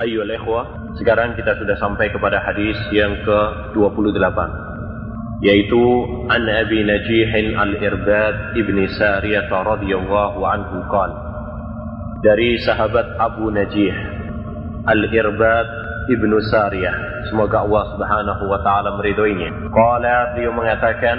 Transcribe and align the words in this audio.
Ayo 0.00 0.24
ikhwah, 0.24 0.96
sekarang 0.96 1.36
kita 1.36 1.60
sudah 1.60 1.76
sampai 1.76 2.08
kepada 2.08 2.40
hadis 2.40 2.76
yang 2.88 3.20
ke-28 3.20 4.40
yaitu 5.44 5.82
an 6.28 6.44
Abi 6.48 6.84
Najih 6.84 7.28
al-Irbad 7.56 8.56
ibni 8.56 8.88
Sariyah 8.96 9.48
radhiyallahu 9.48 10.40
anhu 10.40 10.84
qala 10.88 11.16
dari 12.24 12.56
sahabat 12.64 13.16
Abu 13.16 13.48
Najih 13.52 13.92
al-Irbad 14.88 15.68
ibnu 16.08 16.36
Sariyah. 16.48 17.28
Semoga 17.28 17.64
Allah 17.64 17.84
Subhanahu 17.92 18.42
wa 18.48 18.60
taala 18.64 18.96
meridhoinya. 18.96 19.68
Qala 19.68 20.32
beliau 20.32 20.52
mengatakan 20.56 21.16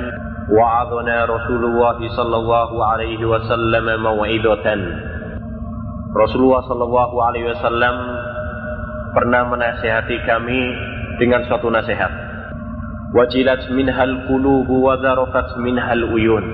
wa'adana 0.50 1.30
Rasulullah 1.30 1.98
sallallahu 2.02 2.76
alaihi 2.82 3.22
wasallam 3.22 3.86
mau'idatan 4.02 4.80
Rasulullah 6.12 6.66
sallallahu 6.66 7.16
alaihi 7.24 7.48
wasallam 7.56 7.96
pernah 9.12 9.48
menasihati 9.48 10.24
kami 10.24 10.60
dengan 11.20 11.44
suatu 11.48 11.68
nasihat. 11.68 12.12
Wajilat 13.12 13.68
minhal 13.76 14.26
qulubu 14.32 14.88
wa 14.88 14.96
minhal 15.60 16.16
uyun. 16.16 16.46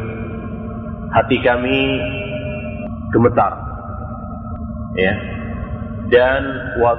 Hati 1.14 1.38
kami 1.46 1.78
gemetar. 3.14 3.54
Ya. 4.98 5.14
Dan 6.10 6.44
wa 6.82 6.98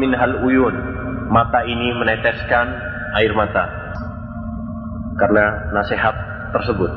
minhal 0.00 0.42
uyun. 0.48 0.74
Mata 1.28 1.60
ini 1.68 1.92
meneteskan 1.92 2.66
air 3.20 3.32
mata. 3.36 3.68
Karena 5.20 5.72
nasihat 5.76 6.14
tersebut. 6.56 6.88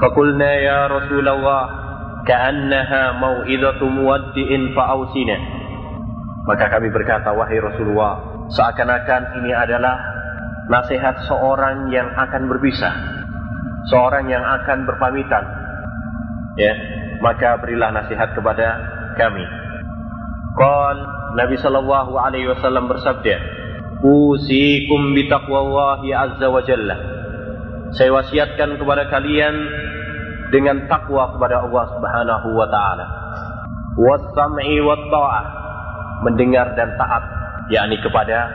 Fakulna 0.00 0.50
ya 0.60 0.90
Rasulullah 0.90 1.84
ka'annaha 2.26 3.16
mau'idatu 3.20 3.86
muwaddi'in 3.88 4.74
fa'ausina 4.74 5.63
maka 6.44 6.68
kami 6.68 6.92
berkata 6.92 7.32
wahai 7.32 7.56
Rasulullah 7.60 8.44
seakan-akan 8.52 9.40
ini 9.40 9.52
adalah 9.56 9.96
nasihat 10.68 11.24
seorang 11.28 11.92
yang 11.92 12.08
akan 12.12 12.48
berpisah, 12.48 12.94
seorang 13.88 14.28
yang 14.28 14.44
akan 14.44 14.84
berpamitan. 14.88 15.44
Ya, 16.54 16.72
maka 17.20 17.58
berilah 17.60 17.90
nasihat 17.92 18.32
kepada 18.32 18.66
kami. 19.18 19.44
Qal 20.54 20.96
Nabi 21.34 21.56
sallallahu 21.58 22.14
alaihi 22.14 22.46
wasallam 22.46 22.86
bersabda, 22.86 23.36
"Usikum 24.04 25.18
bi 25.18 25.26
taqwallahi 25.26 26.14
azza 26.14 26.46
wa 26.46 26.62
jalla." 26.62 26.96
Saya 27.94 28.10
wasiatkan 28.14 28.78
kepada 28.78 29.06
kalian 29.10 29.54
dengan 30.50 30.86
takwa 30.86 31.34
kepada 31.34 31.66
Allah 31.66 31.84
Subhanahu 31.94 32.48
wa 32.54 32.66
taala. 32.70 33.06
Was-sam'i 33.94 34.82
wat-tha'ah, 34.82 35.44
mendengar 36.22 36.76
dan 36.78 36.94
taat 36.94 37.24
yakni 37.72 37.98
kepada 37.98 38.52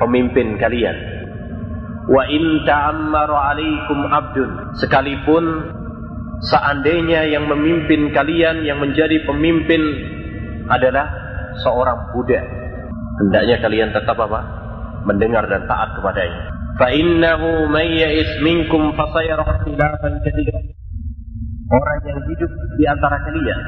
pemimpin 0.00 0.56
kalian. 0.56 0.96
Wa 2.04 2.22
in 2.28 2.64
ta'ammara 2.64 3.52
alaikum 3.52 4.08
abdun 4.08 4.76
sekalipun 4.80 5.44
seandainya 6.44 7.28
yang 7.32 7.48
memimpin 7.48 8.12
kalian 8.12 8.64
yang 8.64 8.80
menjadi 8.80 9.24
pemimpin 9.24 9.80
adalah 10.68 11.08
seorang 11.64 12.12
budak 12.12 12.44
hendaknya 13.20 13.56
kalian 13.60 13.90
tetap 13.92 14.16
apa? 14.20 14.40
Mendengar 15.04 15.44
dan 15.48 15.68
taat 15.68 15.96
kepadanya. 16.00 16.48
Fa 16.80 16.88
innahu 16.90 17.68
may 17.68 17.92
ya'is 17.92 18.40
minkum 18.40 18.96
fasayara 18.96 19.62
khilafan 19.62 20.12
katsira 20.24 20.58
orang 21.70 21.98
yang 22.04 22.20
hidup 22.28 22.50
di 22.76 22.84
antara 22.84 23.16
kalian 23.24 23.60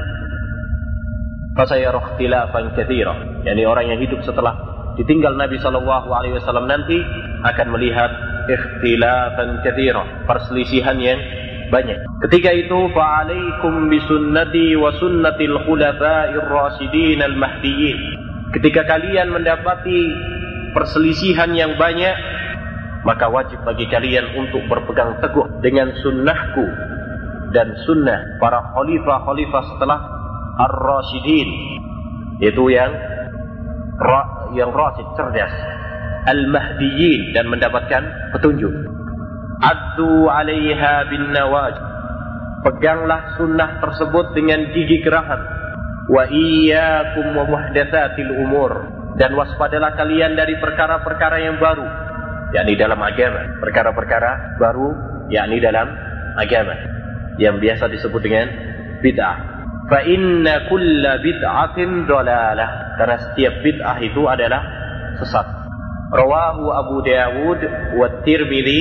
fasayara 1.57 2.15
khilafan 2.15 2.77
katsira 2.77 3.41
yakni 3.43 3.65
orang 3.65 3.89
yang 3.89 3.99
hidup 3.99 4.21
setelah 4.21 4.53
ditinggal 4.97 5.37
Nabi 5.37 5.61
Shallallahu 5.61 6.09
Alaihi 6.09 6.37
Wasallam 6.37 6.65
nanti 6.65 6.97
akan 7.45 7.67
melihat 7.77 8.11
ikhtilafan 8.49 9.61
kathira 9.61 10.25
perselisihan 10.25 10.97
yang 10.97 11.21
banyak. 11.67 11.99
Ketika 12.23 12.49
itu 12.55 12.79
fa'alaikum 12.95 13.91
bisunnati 13.91 14.73
wa 14.79 14.89
sunnatil 14.97 15.55
khulafa'ir 15.67 16.47
rasyidin 16.47 17.21
al 17.21 17.35
mahdiyyin. 17.35 17.99
Ketika 18.55 18.87
kalian 18.87 19.35
mendapati 19.35 19.99
perselisihan 20.71 21.51
yang 21.51 21.75
banyak, 21.75 22.15
maka 23.03 23.27
wajib 23.27 23.59
bagi 23.67 23.85
kalian 23.91 24.33
untuk 24.39 24.63
berpegang 24.71 25.19
teguh 25.19 25.59
dengan 25.59 25.91
sunnahku 25.99 26.65
dan 27.51 27.75
sunnah 27.83 28.39
para 28.39 28.63
khalifah-khalifah 28.71 29.63
setelah 29.75 29.99
ar-rasyidin. 30.57 31.49
Itu 32.41 32.69
yang 32.69 32.91
yang 34.53 34.69
rasid 34.73 35.07
cerdas. 35.17 35.53
Al-mahdiyin 36.27 37.31
dan 37.31 37.47
mendapatkan 37.47 38.03
petunjuk. 38.35 38.73
Addu 39.63 40.27
'alaiha 40.27 41.07
bin 41.09 41.33
nawaj. 41.33 41.75
Peganglah 42.67 43.37
sunnah 43.39 43.79
tersebut 43.79 44.35
dengan 44.35 44.59
gigi 44.75 44.99
gerahan 45.05 45.39
wa 46.11 46.23
iyyakum 46.27 47.31
wa 47.37 47.45
muhdatsatil 47.47 48.33
umur. 48.43 48.91
Dan 49.17 49.33
waspadalah 49.33 49.97
kalian 49.97 50.37
dari 50.37 50.61
perkara-perkara 50.61 51.41
yang 51.41 51.57
baru. 51.57 51.85
Yakni 52.53 52.77
dalam 52.77 53.01
agama. 53.01 53.57
Perkara-perkara 53.57 54.61
baru 54.61 54.93
yakni 55.33 55.57
dalam 55.57 55.89
agama. 56.37 56.75
Yang 57.41 57.55
biasa 57.65 57.83
disebut 57.89 58.21
dengan 58.21 58.45
bid'ah 59.01 59.56
fa 59.87 59.99
inna 60.03 60.67
kulla 60.67 61.19
bid'atin 61.23 62.05
dalalah. 62.05 62.99
Karena 62.99 63.17
setiap 63.31 63.53
bid'ah 63.63 63.97
itu 64.03 64.21
adalah 64.27 64.61
sesat. 65.23 65.47
Rawahu 66.07 66.71
Abu 66.71 66.97
Dawud 67.03 67.59
wa 67.99 68.07
Tirmidzi 68.23 68.79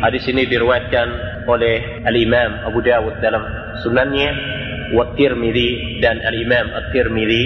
hadis 0.00 0.24
ini 0.32 0.48
diriwayatkan 0.48 1.08
oleh 1.44 2.04
Al-Imam 2.08 2.64
Abu 2.64 2.80
Dawud 2.80 3.20
dalam 3.20 3.44
sunannya 3.84 4.30
wa 4.96 5.12
Tirmidzi 5.12 6.00
dan 6.00 6.24
Al-Imam 6.24 6.72
At-Tirmidzi 6.72 7.42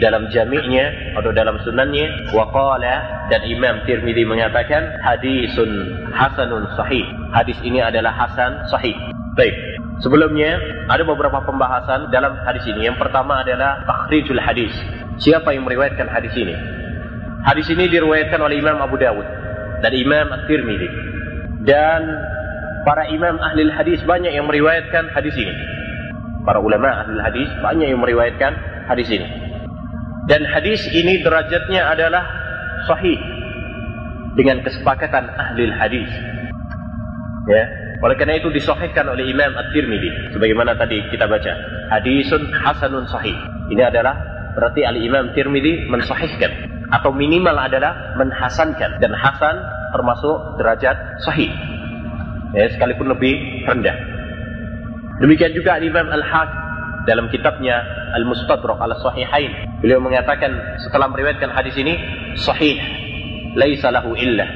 dalam 0.00 0.32
jami'nya 0.32 1.14
atau 1.20 1.36
dalam 1.36 1.60
sunannya 1.60 2.32
wa 2.32 2.48
qala 2.48 3.28
dan 3.28 3.44
Imam 3.44 3.84
Tirmidzi 3.84 4.24
mengatakan 4.24 4.98
hadisun 5.04 5.70
hasanun 6.08 6.64
sahih. 6.72 7.04
Hadis 7.36 7.60
ini 7.60 7.84
adalah 7.84 8.16
hasan 8.16 8.56
sahih. 8.72 8.96
Baik 9.36 9.71
Sebelumnya 10.02 10.58
ada 10.90 11.06
beberapa 11.06 11.38
pembahasan 11.46 12.10
dalam 12.10 12.34
hadis 12.42 12.66
ini. 12.66 12.90
Yang 12.90 12.98
pertama 12.98 13.46
adalah 13.46 13.86
takhrijul 13.86 14.42
hadis. 14.42 14.74
Siapa 15.22 15.54
yang 15.54 15.62
meriwayatkan 15.62 16.10
hadis 16.10 16.34
ini? 16.34 16.58
Hadis 17.46 17.70
ini 17.70 17.86
diriwayatkan 17.86 18.42
oleh 18.42 18.58
Imam 18.58 18.82
Abu 18.82 18.98
Dawud 18.98 19.26
dan 19.78 19.92
Imam 19.94 20.26
At-Tirmidzi. 20.34 20.90
Dan 21.62 22.02
para 22.82 23.06
imam 23.06 23.38
ahli 23.38 23.70
hadis 23.70 24.02
banyak 24.02 24.34
yang 24.34 24.50
meriwayatkan 24.50 25.14
hadis 25.14 25.34
ini. 25.38 25.54
Para 26.42 26.58
ulama 26.58 27.06
ahli 27.06 27.22
hadis 27.22 27.46
banyak 27.62 27.94
yang 27.94 28.02
meriwayatkan 28.02 28.58
hadis 28.90 29.06
ini. 29.06 29.26
Dan 30.26 30.42
hadis 30.46 30.82
ini 30.90 31.22
derajatnya 31.22 31.86
adalah 31.94 32.26
sahih 32.90 33.18
dengan 34.34 34.62
kesepakatan 34.66 35.30
ahli 35.30 35.70
hadis. 35.70 36.10
Ya, 37.46 37.64
oleh 38.02 38.18
karena 38.18 38.34
itu 38.34 38.50
disahihkan 38.50 39.06
oleh 39.06 39.30
Imam 39.30 39.54
At-Tirmidzi 39.54 40.34
sebagaimana 40.34 40.74
tadi 40.74 40.98
kita 41.14 41.30
baca. 41.30 41.54
Hadisun 41.94 42.50
hasanun 42.50 43.06
sahih. 43.06 43.38
Ini 43.70 43.78
adalah 43.94 44.18
berarti 44.58 44.82
Al-Imam 44.82 45.30
Tirmidzi 45.38 45.86
mensahihkan 45.86 46.50
atau 46.90 47.14
minimal 47.14 47.54
adalah 47.54 48.18
menhasankan 48.18 48.98
dan 48.98 49.14
hasan 49.14 49.54
termasuk 49.94 50.58
derajat 50.58 50.98
sahih. 51.22 51.54
Ya, 52.58 52.66
sekalipun 52.74 53.06
lebih 53.06 53.38
rendah. 53.70 53.94
Demikian 55.22 55.54
juga 55.54 55.78
Imam 55.78 56.10
Al-Hakim 56.10 56.58
dalam 57.06 57.30
kitabnya 57.30 57.86
Al-Mustadrak 58.18 58.82
ala 58.82 58.98
Sahihain. 58.98 59.78
Beliau 59.78 60.02
mengatakan 60.02 60.50
setelah 60.82 61.06
meriwayatkan 61.06 61.54
hadis 61.54 61.78
ini 61.78 61.94
sahih. 62.34 62.82
Laisa 63.54 63.94
lahu 63.94 64.18
illah. 64.18 64.50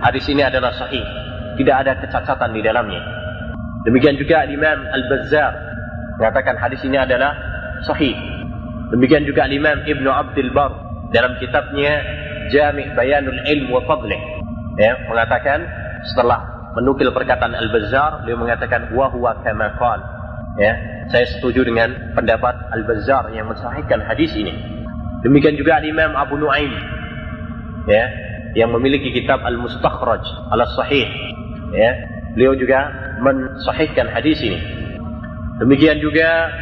Hadis 0.00 0.24
ini 0.32 0.40
adalah 0.40 0.72
sahih 0.72 1.27
tidak 1.58 1.76
ada 1.84 1.92
kecacatan 1.98 2.54
di 2.54 2.62
dalamnya. 2.62 3.02
Demikian 3.84 4.14
juga 4.14 4.46
Imam 4.46 4.78
Al-Bazzar 4.86 5.52
mengatakan 6.18 6.54
hadis 6.58 6.80
ini 6.86 6.98
adalah 6.98 7.34
sahih. 7.82 8.14
Demikian 8.94 9.26
juga 9.26 9.50
Imam 9.50 9.84
Ibnu 9.84 10.08
Abdul 10.08 10.50
Bar 10.54 10.72
dalam 11.12 11.36
kitabnya 11.42 12.00
Jami' 12.48 12.96
Bayanul 12.96 13.42
Ilm 13.44 13.68
wa 13.68 13.84
Fadlih 13.84 14.20
ya, 14.80 14.96
mengatakan 15.10 15.66
setelah 16.08 16.58
menukil 16.78 17.10
perkataan 17.10 17.52
Al-Bazzar 17.52 18.24
beliau 18.24 18.38
mengatakan 18.38 18.92
wa 18.94 19.10
huwa 19.10 19.34
kama 19.42 19.74
qala 19.76 20.04
ya 20.60 20.72
saya 21.10 21.26
setuju 21.38 21.66
dengan 21.66 22.14
pendapat 22.14 22.54
Al-Bazzar 22.70 23.34
yang 23.34 23.50
mensahihkan 23.50 24.04
hadis 24.06 24.30
ini 24.38 24.54
demikian 25.26 25.58
juga 25.58 25.82
Imam 25.82 26.14
Abu 26.14 26.38
Nuaim 26.38 26.70
ya 27.90 28.04
yang 28.54 28.70
memiliki 28.72 29.10
kitab 29.10 29.42
Al-Mustakhraj 29.42 30.22
Al-Sahih 30.54 31.08
ya. 31.72 31.90
Beliau 32.36 32.54
juga 32.54 32.92
mensahihkan 33.18 34.08
hadis 34.14 34.38
ini. 34.44 34.60
Demikian 35.58 35.98
juga 35.98 36.52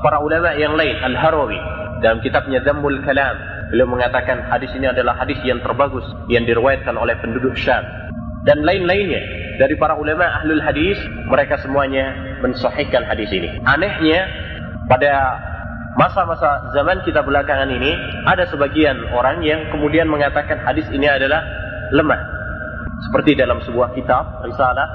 para 0.00 0.22
ulama 0.24 0.56
yang 0.56 0.72
lain 0.72 0.96
Al-Harawi 1.04 1.58
dalam 2.00 2.22
kitabnya 2.24 2.62
Dhammul 2.64 3.02
Kalam 3.04 3.36
beliau 3.68 3.84
mengatakan 3.84 4.48
hadis 4.48 4.72
ini 4.72 4.88
adalah 4.88 5.20
hadis 5.20 5.36
yang 5.44 5.60
terbagus 5.60 6.06
yang 6.32 6.48
diriwayatkan 6.48 6.96
oleh 6.96 7.12
penduduk 7.20 7.52
Syam. 7.60 7.84
Dan 8.48 8.64
lain-lainnya 8.64 9.20
dari 9.60 9.76
para 9.76 9.98
ulama 9.98 10.24
ahlul 10.40 10.62
hadis 10.64 10.96
mereka 11.28 11.60
semuanya 11.60 12.14
mensahihkan 12.40 13.04
hadis 13.04 13.28
ini. 13.28 13.60
Anehnya 13.68 14.24
pada 14.88 15.36
masa-masa 16.00 16.72
zaman 16.72 17.04
kita 17.04 17.20
belakangan 17.20 17.68
ini 17.68 17.92
ada 18.24 18.48
sebagian 18.48 18.96
orang 19.12 19.44
yang 19.44 19.68
kemudian 19.68 20.08
mengatakan 20.08 20.62
hadis 20.64 20.86
ini 20.94 21.04
adalah 21.04 21.44
lemah 21.92 22.37
seperti 23.06 23.38
dalam 23.38 23.62
sebuah 23.62 23.94
kitab 23.94 24.42
risalah 24.42 24.88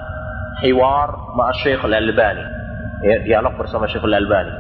Hiwar 0.63 1.35
Ma'asyikh 1.35 1.81
Al-Albani 1.81 2.44
ya, 3.03 3.15
dialog 3.23 3.55
bersama 3.55 3.88
Syekh 3.88 4.03
Al-Albani 4.03 4.53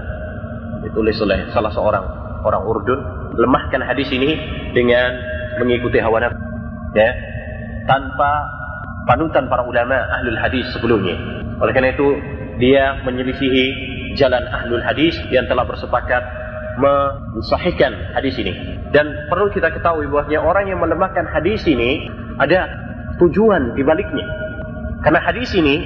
ditulis 0.83 1.15
oleh 1.23 1.47
salah 1.55 1.71
seorang 1.71 2.05
orang 2.43 2.63
Urdun. 2.67 2.99
Lemahkan 3.33 3.81
hadis 3.81 4.11
ini 4.13 4.35
dengan 4.75 5.09
mengikuti 5.57 5.97
hawa 5.97 6.21
nafsu 6.21 6.37
ya 6.93 7.09
tanpa 7.89 8.45
panutan 9.09 9.49
para 9.49 9.65
ulama 9.65 9.97
ahlul 10.19 10.37
hadis 10.37 10.69
sebelumnya. 10.75 11.17
Oleh 11.59 11.73
karena 11.73 11.95
itu 11.95 12.07
dia 12.61 13.01
menyelisihi 13.01 13.65
jalan 14.15 14.43
ahlul 14.53 14.83
hadis 14.85 15.17
yang 15.33 15.49
telah 15.49 15.65
bersepakat 15.65 16.21
mensahihkan 16.77 18.13
hadis 18.13 18.37
ini. 18.37 18.53
Dan 18.93 19.09
perlu 19.29 19.49
kita 19.49 19.73
ketahui 19.73 20.05
bahwasanya 20.09 20.41
orang 20.41 20.69
yang 20.69 20.79
melemahkan 20.81 21.25
hadis 21.33 21.65
ini 21.65 22.05
ada 22.37 22.69
tujuan 23.21 23.77
di 23.77 23.83
baliknya 23.85 24.25
karena 25.03 25.19
hadis 25.19 25.51
ini 25.53 25.83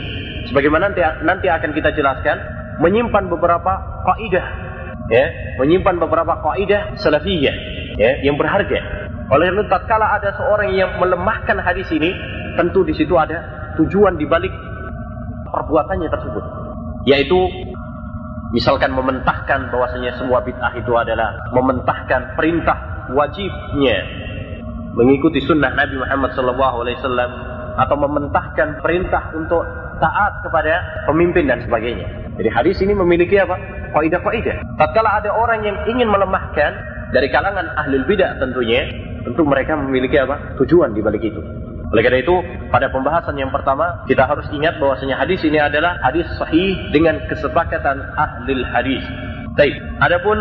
sebagaimana 0.48 0.94
nanti, 0.94 1.02
nanti 1.26 1.48
akan 1.50 1.72
kita 1.74 1.92
jelaskan 1.98 2.38
menyimpan 2.80 3.26
beberapa 3.28 3.74
kaidah 4.06 4.46
ya 5.10 5.26
menyimpan 5.58 5.98
beberapa 5.98 6.38
kaidah 6.44 6.96
salafiyah 7.02 7.56
ya 7.98 8.12
yang 8.22 8.38
berharga. 8.38 9.10
Oleh 9.28 9.52
itu 9.52 9.64
tatkala 9.68 10.16
ada 10.16 10.32
seorang 10.40 10.72
yang 10.72 10.96
melemahkan 11.02 11.60
hadis 11.60 11.90
ini 11.92 12.14
tentu 12.56 12.88
di 12.88 12.96
situ 12.96 13.12
ada 13.20 13.44
tujuan 13.76 14.16
di 14.16 14.24
balik 14.24 14.54
perbuatannya 15.52 16.08
tersebut. 16.08 16.44
Yaitu 17.10 17.40
misalkan 18.56 18.96
mementahkan 18.96 19.68
bahwasanya 19.68 20.16
semua 20.16 20.40
bid'ah 20.40 20.72
itu 20.80 20.94
adalah 20.96 21.36
mementahkan 21.52 22.38
perintah 22.40 23.10
wajibnya 23.12 24.27
mengikuti 24.98 25.40
sunnah 25.46 25.72
Nabi 25.78 25.96
Muhammad 26.02 26.34
SAW 26.34 26.98
atau 27.78 27.96
mementahkan 27.96 28.82
perintah 28.82 29.30
untuk 29.38 29.62
taat 30.02 30.42
kepada 30.42 31.06
pemimpin 31.06 31.46
dan 31.46 31.62
sebagainya. 31.62 32.10
Jadi 32.38 32.50
hadis 32.50 32.78
ini 32.82 32.98
memiliki 32.98 33.38
apa? 33.38 33.58
Kaidah-kaidah. 33.94 34.78
Tatkala 34.78 35.22
ada 35.22 35.30
orang 35.34 35.62
yang 35.62 35.78
ingin 35.86 36.10
melemahkan 36.10 36.74
dari 37.14 37.30
kalangan 37.30 37.66
ahli 37.78 38.02
bidah 38.10 38.42
tentunya, 38.42 38.90
tentu 39.26 39.46
mereka 39.46 39.78
memiliki 39.78 40.18
apa? 40.18 40.58
Tujuan 40.58 40.94
di 40.98 41.02
balik 41.06 41.22
itu. 41.22 41.42
Oleh 41.88 42.04
karena 42.04 42.20
itu, 42.20 42.36
pada 42.68 42.92
pembahasan 42.92 43.40
yang 43.40 43.48
pertama, 43.48 44.04
kita 44.12 44.28
harus 44.28 44.44
ingat 44.52 44.76
bahwasanya 44.76 45.24
hadis 45.24 45.40
ini 45.48 45.56
adalah 45.56 45.96
hadis 46.04 46.28
sahih 46.36 46.76
dengan 46.92 47.16
kesepakatan 47.32 48.04
ahli 48.20 48.60
hadis. 48.76 49.02
Baik, 49.56 49.74
adapun 50.04 50.36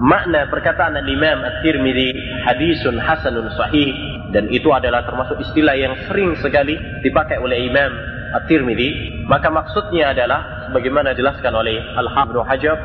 makna 0.00 0.48
perkataan 0.48 0.96
Imam 1.04 1.38
At-Tirmidzi 1.44 2.08
hadisun 2.48 2.96
hasanun 2.96 3.52
sahih 3.52 3.92
dan 4.32 4.48
itu 4.48 4.72
adalah 4.72 5.04
termasuk 5.04 5.36
istilah 5.44 5.76
yang 5.76 5.94
sering 6.08 6.32
sekali 6.40 6.74
dipakai 7.04 7.36
oleh 7.36 7.68
Imam 7.68 7.92
At-Tirmidzi, 8.40 9.26
maka 9.26 9.50
maksudnya 9.52 10.16
adalah 10.16 10.70
sebagaimana 10.70 11.12
dijelaskan 11.12 11.52
oleh 11.52 11.82
Al-Hafidz 11.98 12.46
Hajar 12.46 12.78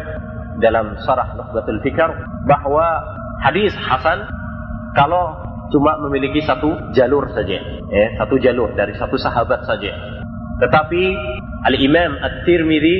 dalam 0.60 0.98
Sarah 1.06 1.38
Nukhbatul 1.38 1.80
Fikr 1.86 2.10
bahwa 2.50 2.86
hadis 3.46 3.72
hasan 3.78 4.26
kalau 4.98 5.38
cuma 5.70 6.02
memiliki 6.08 6.42
satu 6.42 6.92
jalur 6.98 7.30
saja, 7.32 7.62
ya, 7.94 8.06
satu 8.18 8.42
jalur 8.42 8.74
dari 8.74 8.98
satu 8.98 9.22
sahabat 9.22 9.64
saja. 9.70 9.94
Tetapi 10.66 11.04
Al-Imam 11.70 12.18
At-Tirmidzi 12.26 12.98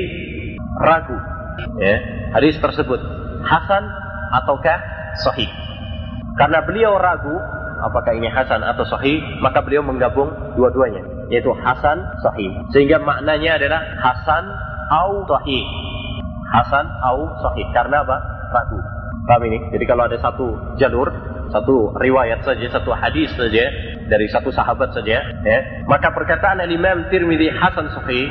ragu 0.86 1.18
ya, 1.82 1.96
hadis 2.36 2.54
tersebut 2.62 3.00
hasan 3.42 4.05
ataukah 4.32 4.78
sahih. 5.20 5.48
Karena 6.36 6.60
beliau 6.64 7.00
ragu 7.00 7.36
apakah 7.80 8.12
ini 8.16 8.28
hasan 8.28 8.60
atau 8.64 8.84
sahih, 8.84 9.20
maka 9.40 9.64
beliau 9.64 9.84
menggabung 9.84 10.28
dua-duanya 10.56 11.16
yaitu 11.32 11.50
hasan 11.58 12.06
sahih. 12.22 12.54
Sehingga 12.70 13.02
maknanya 13.02 13.58
adalah 13.58 13.80
hasan 13.98 14.44
au 14.92 15.26
sahih. 15.26 15.64
Hasan 16.54 16.86
au 17.02 17.26
sahih. 17.42 17.66
Karena 17.74 18.06
apa? 18.06 18.16
Ragu. 18.54 18.78
Paham 19.26 19.42
ini? 19.50 19.58
Jadi 19.74 19.84
kalau 19.90 20.06
ada 20.06 20.14
satu 20.22 20.54
jalur, 20.78 21.10
satu 21.50 21.90
riwayat 21.98 22.46
saja, 22.46 22.62
satu 22.70 22.94
hadis 22.94 23.26
saja 23.34 23.64
dari 24.06 24.30
satu 24.30 24.54
sahabat 24.54 24.94
saja, 24.94 25.18
ya, 25.42 25.58
maka 25.90 26.14
perkataan 26.14 26.62
Imam 26.70 27.10
Tirmidzi 27.10 27.50
hasan 27.50 27.90
sahih 27.90 28.30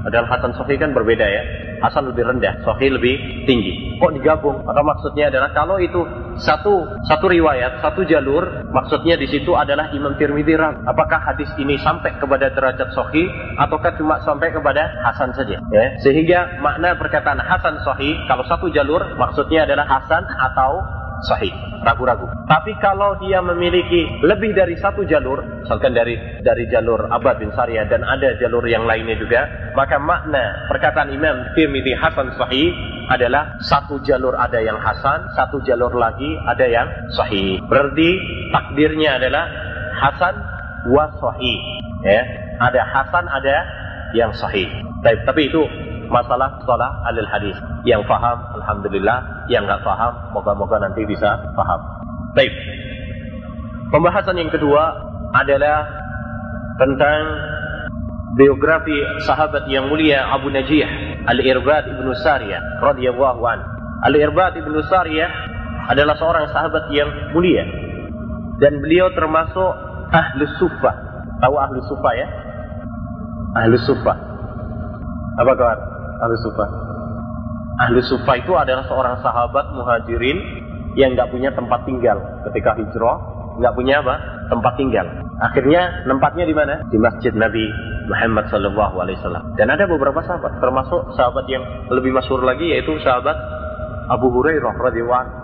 Padahal 0.00 0.26
Hasan 0.32 0.56
Sahih 0.56 0.80
kan 0.80 0.96
berbeda 0.96 1.26
ya. 1.28 1.42
Hasan 1.80 2.12
lebih 2.12 2.28
rendah, 2.28 2.60
Sahih 2.62 2.94
lebih 2.94 3.44
tinggi. 3.48 3.96
Kok 3.96 4.12
digabung? 4.16 4.62
Maka 4.64 4.80
maksudnya 4.84 5.32
adalah 5.32 5.50
kalau 5.56 5.76
itu 5.80 6.00
satu 6.40 6.88
satu 7.08 7.26
riwayat, 7.28 7.84
satu 7.84 8.04
jalur, 8.06 8.68
maksudnya 8.72 9.16
di 9.16 9.28
situ 9.28 9.52
adalah 9.56 9.92
Imam 9.92 10.16
Tirmidzi 10.16 10.56
Apakah 10.60 11.20
hadis 11.30 11.48
ini 11.56 11.80
sampai 11.80 12.16
kepada 12.20 12.52
derajat 12.52 12.92
Sahih 12.92 13.28
ataukah 13.56 13.96
cuma 13.96 14.20
sampai 14.24 14.52
kepada 14.52 14.88
Hasan 15.04 15.32
saja? 15.32 15.56
Ya. 15.72 15.86
Sehingga 16.04 16.60
makna 16.60 16.96
perkataan 16.96 17.40
Hasan 17.40 17.80
Sahih 17.86 18.18
kalau 18.28 18.44
satu 18.44 18.68
jalur 18.72 19.16
maksudnya 19.16 19.64
adalah 19.64 19.88
Hasan 19.88 20.26
atau 20.26 20.99
sahih, 21.28 21.52
ragu-ragu. 21.84 22.28
Tapi 22.48 22.72
kalau 22.80 23.16
dia 23.20 23.44
memiliki 23.44 24.06
lebih 24.24 24.56
dari 24.56 24.76
satu 24.80 25.04
jalur, 25.04 25.40
misalkan 25.64 25.92
dari 25.92 26.16
dari 26.40 26.64
jalur 26.72 27.08
Abad 27.10 27.40
bin 27.40 27.52
Sariyah 27.52 27.86
dan 27.88 28.02
ada 28.06 28.36
jalur 28.40 28.64
yang 28.66 28.88
lainnya 28.88 29.16
juga, 29.20 29.72
maka 29.76 30.00
makna 30.00 30.68
perkataan 30.70 31.12
Imam 31.12 31.52
Tirmidzi 31.54 31.92
Hasan 31.96 32.34
Sahih 32.36 32.72
adalah 33.10 33.58
satu 33.60 33.98
jalur 34.06 34.38
ada 34.38 34.62
yang 34.62 34.78
Hasan, 34.78 35.34
satu 35.34 35.60
jalur 35.66 35.92
lagi 35.98 36.38
ada 36.46 36.66
yang 36.66 36.88
Sahih. 37.12 37.58
Berarti 37.66 38.08
takdirnya 38.54 39.18
adalah 39.18 39.44
Hasan 39.98 40.34
wa 40.88 41.10
Sahih. 41.18 41.58
Ya, 42.00 42.22
ada 42.62 42.80
Hasan, 42.86 43.24
ada 43.28 43.56
yang 44.16 44.32
Sahih. 44.32 44.68
Tapi, 45.04 45.16
tapi 45.26 45.42
itu 45.48 45.62
masalah 46.10 46.58
sholat 46.66 46.90
alil 47.08 47.28
hadis. 47.30 47.56
Yang 47.86 48.04
faham, 48.10 48.36
alhamdulillah. 48.60 49.46
Yang 49.46 49.70
nggak 49.70 49.82
faham, 49.86 50.12
moga-moga 50.34 50.82
nanti 50.82 51.06
bisa 51.06 51.38
faham. 51.54 51.80
Baik. 52.34 52.52
Pembahasan 53.90 54.38
yang 54.38 54.50
kedua 54.50 54.94
adalah 55.34 55.86
tentang 56.78 57.22
biografi 58.38 58.94
sahabat 59.26 59.66
yang 59.66 59.90
mulia 59.90 60.22
Abu 60.30 60.46
Najih 60.50 60.86
Al-Irbad 61.26 61.90
ibnu 61.98 62.14
Sariyah 62.22 62.82
radhiyallahu 62.86 63.42
an. 63.50 63.58
Al-Irbad 64.06 64.62
ibnu 64.62 64.78
Sariyah 64.86 65.30
adalah 65.90 66.14
seorang 66.14 66.46
sahabat 66.54 66.86
yang 66.94 67.10
mulia 67.34 67.66
dan 68.62 68.78
beliau 68.78 69.10
termasuk 69.12 69.70
ahlu 70.14 70.46
sufah. 70.62 70.94
Tahu 71.42 71.54
ahlu 71.58 71.82
sufah 71.90 72.12
ya? 72.14 72.26
Ahlu 73.58 73.74
sufah. 73.82 74.16
Apa 75.40 75.52
kabar? 75.56 75.89
Ahli 76.20 76.36
sufa. 76.44 76.66
Ahli 77.80 78.00
sufa 78.04 78.32
itu 78.36 78.52
adalah 78.54 78.84
seorang 78.84 79.24
sahabat 79.24 79.72
muhajirin 79.72 80.38
yang 80.94 81.16
nggak 81.16 81.32
punya 81.32 81.50
tempat 81.56 81.86
tinggal 81.88 82.20
ketika 82.50 82.76
hijrah, 82.76 83.16
nggak 83.56 83.72
punya 83.72 84.04
apa? 84.04 84.14
Tempat 84.52 84.72
tinggal. 84.76 85.06
Akhirnya 85.40 86.04
tempatnya 86.04 86.44
di 86.44 86.54
mana? 86.54 86.84
Di 86.92 86.98
masjid 87.00 87.32
Nabi 87.32 87.64
Muhammad 88.10 88.52
Sallallahu 88.52 88.94
Alaihi 89.00 89.16
Wasallam. 89.22 89.44
Dan 89.56 89.72
ada 89.72 89.88
beberapa 89.88 90.20
sahabat, 90.20 90.60
termasuk 90.60 91.16
sahabat 91.16 91.46
yang 91.48 91.64
lebih 91.88 92.12
masyhur 92.12 92.44
lagi 92.44 92.68
yaitu 92.68 92.92
sahabat 93.00 93.38
Abu 94.10 94.28
Hurairah 94.34 94.74
radhiyallahu 94.74 95.38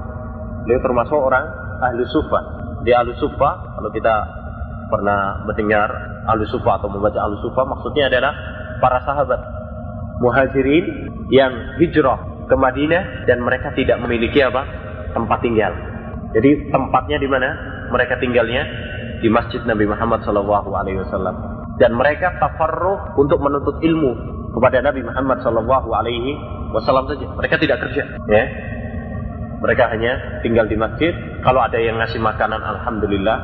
Beliau 0.67 0.83
termasuk 0.83 1.15
orang 1.15 1.47
ahli 1.79 2.03
sufa. 2.11 2.41
Di 2.83 2.91
ahli 2.91 3.15
sufa, 3.23 3.79
kalau 3.79 3.91
kita 3.95 4.15
pernah 4.91 5.47
mendengar 5.47 5.87
ahli 6.27 6.43
sufa 6.51 6.83
atau 6.83 6.91
membaca 6.91 7.23
ahli 7.23 7.39
sufa, 7.39 7.63
maksudnya 7.63 8.11
adalah 8.11 8.35
para 8.83 8.99
sahabat 9.07 9.56
muhajirin 10.23 10.85
yang 11.29 11.77
hijrah 11.83 12.47
ke 12.47 12.55
Madinah 12.55 13.27
dan 13.27 13.43
mereka 13.43 13.75
tidak 13.75 13.99
memiliki 14.01 14.41
apa 14.41 14.63
tempat 15.13 15.39
tinggal. 15.43 15.73
Jadi 16.33 16.71
tempatnya 16.71 17.19
di 17.19 17.29
mana 17.29 17.49
mereka 17.91 18.21
tinggalnya 18.21 18.63
di 19.21 19.29
masjid 19.33 19.65
Nabi 19.65 19.89
Muhammad 19.89 20.23
Shallallahu 20.23 20.71
Alaihi 20.77 21.01
Wasallam 21.01 21.57
dan 21.77 21.93
mereka 21.93 22.37
tafarruh 22.41 23.17
untuk 23.21 23.41
menuntut 23.41 23.81
ilmu 23.85 24.13
kepada 24.57 24.81
Nabi 24.81 25.05
Muhammad 25.05 25.45
Shallallahu 25.45 25.89
Alaihi 25.93 26.37
Wasallam 26.73 27.09
saja. 27.09 27.29
Mereka 27.37 27.61
tidak 27.61 27.85
kerja, 27.85 28.05
ya. 28.29 28.45
Mereka 29.61 29.85
hanya 29.93 30.41
tinggal 30.41 30.69
di 30.69 30.77
masjid. 30.77 31.13
Kalau 31.41 31.61
ada 31.65 31.77
yang 31.81 31.97
ngasih 32.01 32.21
makanan, 32.21 32.61
alhamdulillah. 32.61 33.39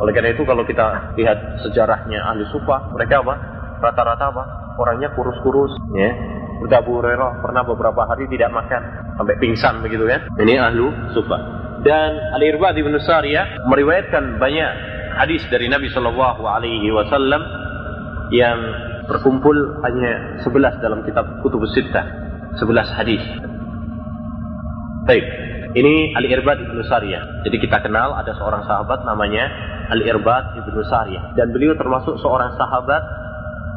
Oleh 0.00 0.12
karena 0.16 0.32
itu, 0.32 0.44
kalau 0.44 0.64
kita 0.64 1.16
lihat 1.16 1.62
sejarahnya 1.64 2.20
ahli 2.32 2.44
sufa, 2.48 2.92
mereka 2.92 3.20
apa? 3.24 3.34
Rata-rata 3.82 4.30
apa? 4.30 4.44
orangnya 4.78 5.12
kurus-kurus. 5.12 5.72
Ya. 5.92 6.10
Udah 6.62 6.78
Abu 6.78 7.02
Hurairah 7.02 7.42
pernah 7.42 7.66
beberapa 7.66 8.06
hari 8.06 8.30
tidak 8.30 8.54
makan. 8.54 8.82
Sampai 9.18 9.34
pingsan 9.42 9.82
begitu 9.84 10.06
kan 10.08 10.24
ini 10.40 10.56
ahlu 10.56 10.88
sufa. 11.12 11.38
Dan 11.82 12.14
Al-Irbad 12.38 12.78
bin 12.78 12.94
Sariyah 12.94 13.66
meriwayatkan 13.66 14.38
banyak 14.38 14.70
hadis 15.18 15.42
dari 15.50 15.66
Nabi 15.66 15.90
Shallallahu 15.90 16.46
Alaihi 16.46 16.88
Wasallam 16.94 17.42
yang 18.30 18.58
berkumpul 19.10 19.82
hanya 19.82 20.40
11 20.46 20.78
dalam 20.78 21.02
kitab 21.02 21.42
Kutubus 21.42 21.74
Sittah, 21.74 22.06
11 22.62 22.96
hadis. 22.96 23.22
Baik, 25.02 25.26
ini 25.74 26.14
Al-Irbad 26.14 26.62
Ibnu 26.62 26.86
Sariyah. 26.86 27.42
Jadi 27.42 27.56
kita 27.58 27.82
kenal 27.82 28.14
ada 28.14 28.30
seorang 28.38 28.62
sahabat 28.62 29.02
namanya 29.02 29.50
Al-Irbad 29.90 30.62
Ibnu 30.62 30.80
Sariyah. 30.86 31.34
Dan 31.34 31.50
beliau 31.50 31.74
termasuk 31.74 32.14
seorang 32.22 32.54
sahabat 32.54 33.02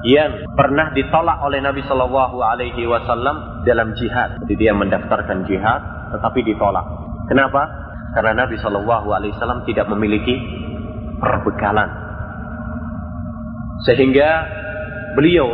yang 0.05 0.45
pernah 0.53 0.93
ditolak 0.93 1.41
oleh 1.41 1.65
Nabi 1.65 1.81
Shallallahu 1.81 2.37
Alaihi 2.37 2.85
Wasallam 2.85 3.65
dalam 3.65 3.97
jihad. 3.97 4.37
Jadi 4.45 4.53
dia 4.53 4.71
mendaftarkan 4.77 5.49
jihad, 5.49 5.81
tetapi 6.13 6.45
ditolak. 6.45 6.85
Kenapa? 7.25 7.65
Karena 8.13 8.45
Nabi 8.45 8.61
Shallallahu 8.61 9.09
Alaihi 9.09 9.33
Wasallam 9.33 9.65
tidak 9.65 9.89
memiliki 9.89 10.37
perbekalan, 11.17 11.89
sehingga 13.89 14.45
beliau 15.17 15.49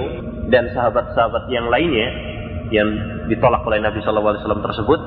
dan 0.51 0.67
sahabat-sahabat 0.75 1.47
yang 1.47 1.71
lainnya 1.71 2.11
yang 2.75 2.89
ditolak 3.31 3.63
oleh 3.63 3.79
Nabi 3.79 4.03
Shallallahu 4.03 4.35
Alaihi 4.35 4.43
Wasallam 4.43 4.63
tersebut, 4.67 4.99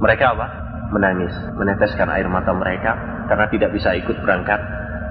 mereka 0.00 0.32
apa? 0.32 0.46
Menangis, 0.90 1.36
meneteskan 1.54 2.08
air 2.10 2.26
mata 2.32 2.50
mereka 2.56 2.96
karena 3.28 3.46
tidak 3.52 3.70
bisa 3.76 3.94
ikut 3.94 4.16
berangkat 4.24 4.58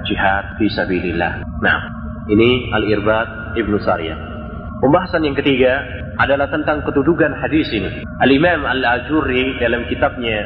jihad 0.10 0.58
fi 0.60 0.68
sabilillah. 0.68 1.40
Nah, 1.64 1.80
ini 2.28 2.68
Al-Irbad 2.74 3.39
Ibnu 3.58 3.78
Sariyah. 3.82 4.18
Pembahasan 4.80 5.28
yang 5.28 5.36
ketiga 5.36 5.84
adalah 6.20 6.48
tentang 6.48 6.84
kedudukan 6.88 7.36
hadis 7.40 7.68
ini. 7.76 8.04
Al-Imam 8.24 8.64
Al-Ajurri 8.64 9.60
dalam 9.60 9.84
kitabnya 9.92 10.40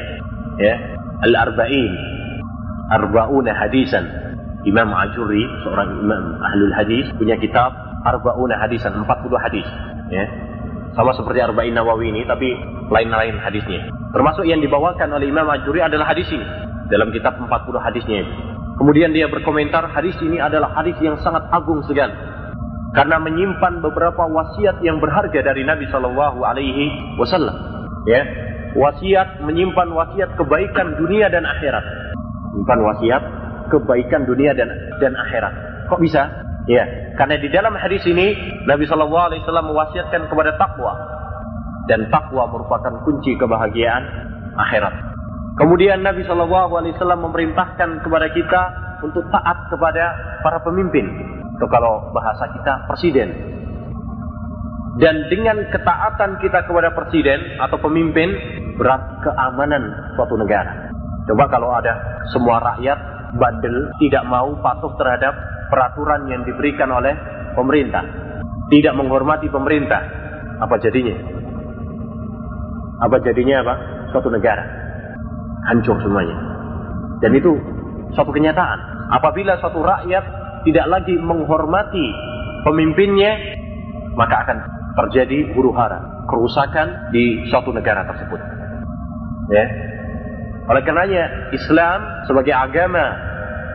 ya, 0.57 0.73
Al-Arba'in 1.25 1.93
Arba'una 2.93 3.53
Hadisan. 3.53 4.05
Imam 4.63 4.95
Ajurri, 4.95 5.43
seorang 5.65 5.99
imam 5.99 6.39
ahlul 6.39 6.71
hadis, 6.71 7.03
punya 7.19 7.35
kitab 7.35 7.75
Arba'una 8.07 8.55
Hadisan, 8.63 8.95
40 8.95 9.05
hadis. 9.43 9.67
Ya. 10.07 10.23
Sama 10.95 11.11
seperti 11.17 11.43
Arba'in 11.43 11.75
Nawawi 11.75 12.15
ini, 12.15 12.23
tapi 12.23 12.53
lain-lain 12.87 13.41
hadisnya. 13.43 13.89
Termasuk 14.13 14.45
yang 14.47 14.61
dibawakan 14.61 15.09
oleh 15.19 15.27
Imam 15.27 15.49
Ajurri 15.51 15.83
adalah 15.83 16.13
hadis 16.13 16.29
ini. 16.31 16.45
Dalam 16.87 17.09
kitab 17.11 17.35
40 17.41 17.49
hadisnya. 17.81 18.23
Kemudian 18.77 19.11
dia 19.11 19.25
berkomentar, 19.29 19.89
hadis 19.89 20.15
ini 20.21 20.37
adalah 20.37 20.71
hadis 20.77 20.95
yang 21.01 21.17
sangat 21.21 21.43
agung 21.49 21.81
sekali. 21.89 22.13
Karena 22.93 23.17
menyimpan 23.17 23.81
beberapa 23.81 24.29
wasiat 24.29 24.77
yang 24.85 25.01
berharga 25.01 25.41
dari 25.41 25.65
Nabi 25.65 25.89
Shallallahu 25.89 26.45
Alaihi 26.45 27.17
Wasallam. 27.17 27.57
Ya, 28.05 28.21
wasiat 28.77 29.41
menyimpan 29.41 29.89
wasiat 29.89 30.37
kebaikan 30.37 30.93
dunia 31.01 31.25
dan 31.33 31.41
akhirat. 31.41 31.81
Menyimpan 32.53 32.79
wasiat 32.85 33.23
kebaikan 33.73 34.29
dunia 34.29 34.53
dan 34.53 34.69
dan 35.01 35.17
akhirat. 35.17 35.53
Kok 35.89 36.01
bisa? 36.05 36.29
Ya, 36.69 36.85
karena 37.17 37.41
di 37.41 37.49
dalam 37.49 37.73
hadis 37.75 38.05
ini 38.05 38.37
Nabi 38.69 38.85
Shallallahu 38.85 39.25
Alaihi 39.33 39.41
Wasallam 39.43 39.67
mewasiatkan 39.73 40.21
kepada 40.29 40.55
takwa 40.55 40.93
dan 41.89 42.07
takwa 42.07 42.47
merupakan 42.47 42.93
kunci 43.03 43.35
kebahagiaan 43.35 44.03
akhirat. 44.55 44.93
Kemudian 45.57 46.05
Nabi 46.05 46.23
Shallallahu 46.29 46.77
Alaihi 46.77 46.93
Wasallam 46.95 47.25
memerintahkan 47.25 48.05
kepada 48.05 48.27
kita 48.31 48.61
untuk 49.01 49.25
taat 49.33 49.57
kepada 49.67 50.05
para 50.45 50.61
pemimpin. 50.63 51.32
Atau 51.57 51.67
kalau 51.69 52.09
bahasa 52.11 52.49
kita 52.53 52.73
presiden. 52.89 53.29
Dan 55.01 55.25
dengan 55.29 55.57
ketaatan 55.73 56.37
kita 56.37 56.69
kepada 56.69 56.93
presiden 56.93 57.57
atau 57.57 57.81
pemimpin 57.81 58.29
berat 58.77 59.01
keamanan 59.25 60.13
suatu 60.13 60.37
negara. 60.37 60.93
Coba 61.25 61.49
kalau 61.49 61.73
ada 61.73 61.97
semua 62.29 62.61
rakyat 62.61 62.99
bandel 63.33 63.89
tidak 63.97 64.23
mau 64.29 64.53
patuh 64.61 64.93
terhadap 64.93 65.33
peraturan 65.73 66.29
yang 66.29 66.45
diberikan 66.45 66.93
oleh 66.93 67.17
pemerintah, 67.57 68.05
tidak 68.69 68.93
menghormati 68.93 69.49
pemerintah, 69.49 70.01
apa 70.61 70.77
jadinya? 70.77 71.17
Apa 73.01 73.17
jadinya 73.25 73.65
apa? 73.65 73.75
Suatu 74.13 74.29
negara 74.29 74.83
hancur 75.67 75.95
semuanya. 76.03 76.35
Dan 77.23 77.31
itu 77.39 77.55
suatu 78.15 78.31
kenyataan. 78.35 79.09
Apabila 79.13 79.55
suatu 79.59 79.79
rakyat 79.79 80.23
tidak 80.63 80.85
lagi 80.87 81.15
menghormati 81.19 82.07
pemimpinnya, 82.63 83.59
maka 84.15 84.35
akan 84.47 84.57
terjadi 84.93 85.51
huru 85.55 85.73
hara, 85.75 86.23
kerusakan 86.29 87.11
di 87.11 87.47
suatu 87.49 87.73
negara 87.73 88.07
tersebut. 88.07 88.39
Ya. 89.51 89.65
Oleh 90.63 90.81
karenanya 90.87 91.51
Islam 91.51 92.23
sebagai 92.23 92.55
agama 92.55 93.03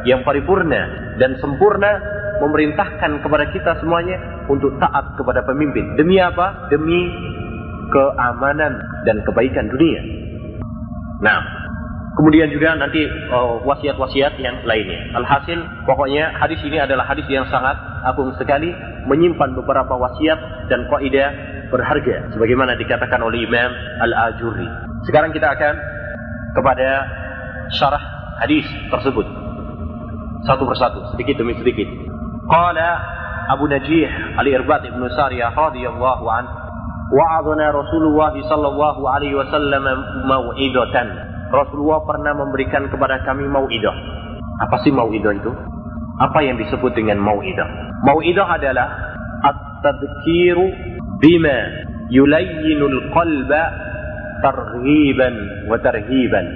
yang 0.08 0.24
paripurna 0.24 1.14
dan 1.20 1.36
sempurna 1.36 2.00
memerintahkan 2.40 3.20
kepada 3.20 3.44
kita 3.52 3.76
semuanya 3.82 4.46
untuk 4.48 4.78
taat 4.80 5.18
kepada 5.18 5.44
pemimpin. 5.44 5.98
Demi 5.98 6.16
apa? 6.22 6.70
Demi 6.72 7.12
keamanan 7.92 8.78
dan 9.04 9.20
kebaikan 9.26 9.68
dunia. 9.68 10.00
Nah, 11.18 11.38
Kemudian 12.18 12.50
juga 12.50 12.74
nanti 12.74 13.06
oh, 13.30 13.62
wasiat-wasiat 13.62 14.34
uh, 14.34 14.42
yang 14.42 14.58
lainnya. 14.66 15.14
Alhasil, 15.14 15.54
pokoknya 15.86 16.34
hadis 16.34 16.58
ini 16.66 16.82
adalah 16.82 17.06
hadis 17.06 17.22
yang 17.30 17.46
sangat 17.46 17.78
agung 18.02 18.34
sekali, 18.34 18.74
menyimpan 19.06 19.54
beberapa 19.54 19.94
wasiat 19.94 20.66
dan 20.66 20.82
kaidah 20.90 21.30
berharga, 21.70 22.34
sebagaimana 22.34 22.74
dikatakan 22.74 23.22
oleh 23.22 23.46
Imam 23.46 23.70
Al-Ajuri. 24.02 24.66
Sekarang 25.06 25.30
kita 25.30 25.46
akan 25.46 25.74
kepada 26.58 26.88
syarah 27.78 28.02
hadis 28.42 28.66
tersebut. 28.90 29.26
Satu 30.42 30.66
persatu, 30.66 30.98
sedikit 31.14 31.38
demi 31.38 31.54
sedikit. 31.54 31.86
Qala 32.50 32.98
Abu 33.54 33.70
Najih 33.70 34.10
Al-Irbad 34.42 34.90
Ibn 34.90 35.02
Sariyah 35.14 35.54
radhiyallahu 35.54 36.24
anhu 36.26 36.54
wa'adana 37.08 37.72
Rasulullah 37.72 38.34
sallallahu 38.36 39.06
alaihi 39.06 39.36
wasallam 39.36 39.84
mau'idatan 40.28 41.27
Rasulullah 41.48 42.04
pernah 42.04 42.32
memberikan 42.36 42.88
kepada 42.92 43.24
kami 43.24 43.48
mau'idah. 43.48 43.96
Apa 44.68 44.84
sih 44.84 44.92
mau'idah 44.92 45.32
itu? 45.32 45.52
Apa 46.18 46.44
yang 46.44 46.60
disebut 46.60 46.92
dengan 46.92 47.22
mau'idah? 47.22 47.68
Mau'idah 48.04 48.46
adalah 48.46 48.88
at-tadkiru 49.46 50.66
bima 51.22 51.58
yulayyinul 52.12 53.14
qalba 53.14 53.62
targhiban 54.44 55.34
wa 55.70 55.76
tarhiban. 55.80 56.46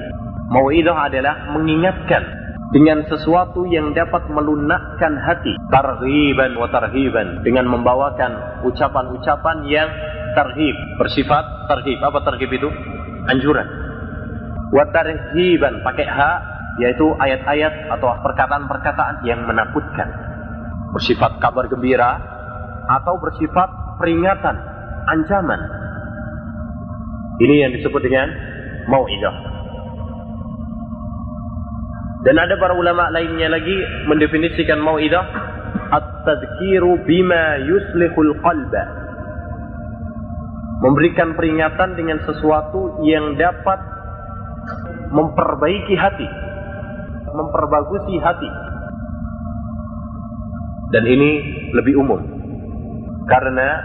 Mau'idah 0.53 1.09
adalah 1.09 1.57
mengingatkan 1.57 2.43
dengan 2.73 3.05
sesuatu 3.05 3.69
yang 3.69 3.93
dapat 3.93 4.29
melunakkan 4.33 5.17
hati 5.21 5.53
targhiban 5.69 6.57
wa 6.57 6.69
tarhiban 6.73 7.45
dengan 7.45 7.69
membawakan 7.69 8.65
ucapan-ucapan 8.65 9.57
yang 9.69 9.89
tarhib 10.33 10.73
bersifat 10.97 11.45
tarhib 11.69 12.01
apa 12.01 12.19
tarhib 12.25 12.49
itu 12.49 12.73
anjuran 13.29 13.82
watarhiban 14.73 15.85
pakai 15.85 16.09
ha 16.09 16.33
yaitu 16.81 17.05
ayat-ayat 17.21 17.93
atau 17.93 18.17
perkataan-perkataan 18.25 19.29
yang 19.29 19.45
menakutkan. 19.45 20.09
Bersifat 20.97 21.37
kabar 21.41 21.69
gembira 21.69 22.17
atau 22.89 23.21
bersifat 23.21 23.69
peringatan 24.01 24.57
ancaman. 25.09 25.61
Ini 27.41 27.55
yang 27.69 27.73
disebut 27.77 28.01
dengan 28.01 28.29
mau'idah. 28.89 29.37
Dan 32.23 32.39
ada 32.39 32.55
para 32.55 32.79
ulama 32.79 33.11
lainnya 33.11 33.51
lagi 33.51 33.77
mendefinisikan 34.07 34.79
mau'idah 34.79 35.27
at-tadhkiru 35.91 37.03
bima 37.05 37.61
yuslihul 37.67 38.33
qalba. 38.41 38.85
Memberikan 40.83 41.35
peringatan 41.35 41.95
dengan 41.99 42.23
sesuatu 42.27 43.03
yang 43.07 43.39
dapat 43.39 44.02
memperbaiki 45.13 45.95
hati, 45.95 46.29
memperbagusi 47.31 48.17
hati. 48.19 48.51
Dan 50.93 51.09
ini 51.09 51.31
lebih 51.73 52.01
umum 52.05 52.21
karena 53.25 53.81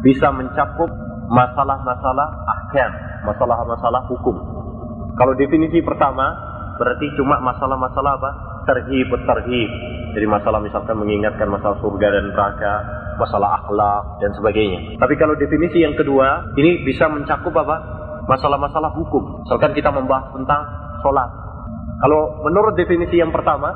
bisa 0.00 0.32
mencakup 0.32 0.88
masalah-masalah 1.28 2.28
ahkam, 2.48 2.90
masalah-masalah 3.28 4.02
hukum. 4.08 4.36
Kalau 5.18 5.34
definisi 5.36 5.82
pertama 5.82 6.32
berarti 6.78 7.12
cuma 7.18 7.42
masalah-masalah 7.42 8.12
apa? 8.16 8.30
Terhib, 8.64 9.10
terhib. 9.10 9.70
Jadi 10.16 10.24
masalah 10.24 10.62
misalkan 10.62 10.96
mengingatkan 10.96 11.50
masalah 11.50 11.76
surga 11.84 12.06
dan 12.08 12.24
neraka, 12.32 12.74
masalah 13.20 13.60
akhlak 13.60 14.22
dan 14.22 14.30
sebagainya. 14.38 14.96
Tapi 14.96 15.14
kalau 15.18 15.34
definisi 15.36 15.84
yang 15.84 15.92
kedua, 15.98 16.54
ini 16.56 16.86
bisa 16.86 17.10
mencakup 17.10 17.52
apa? 17.60 17.97
Masalah-masalah 18.28 18.92
hukum. 18.92 19.42
Misalkan 19.42 19.72
kita 19.72 19.88
membahas 19.88 20.28
tentang 20.36 20.60
sholat. 21.00 21.28
Kalau 21.98 22.44
menurut 22.44 22.76
definisi 22.76 23.18
yang 23.18 23.32
pertama, 23.32 23.72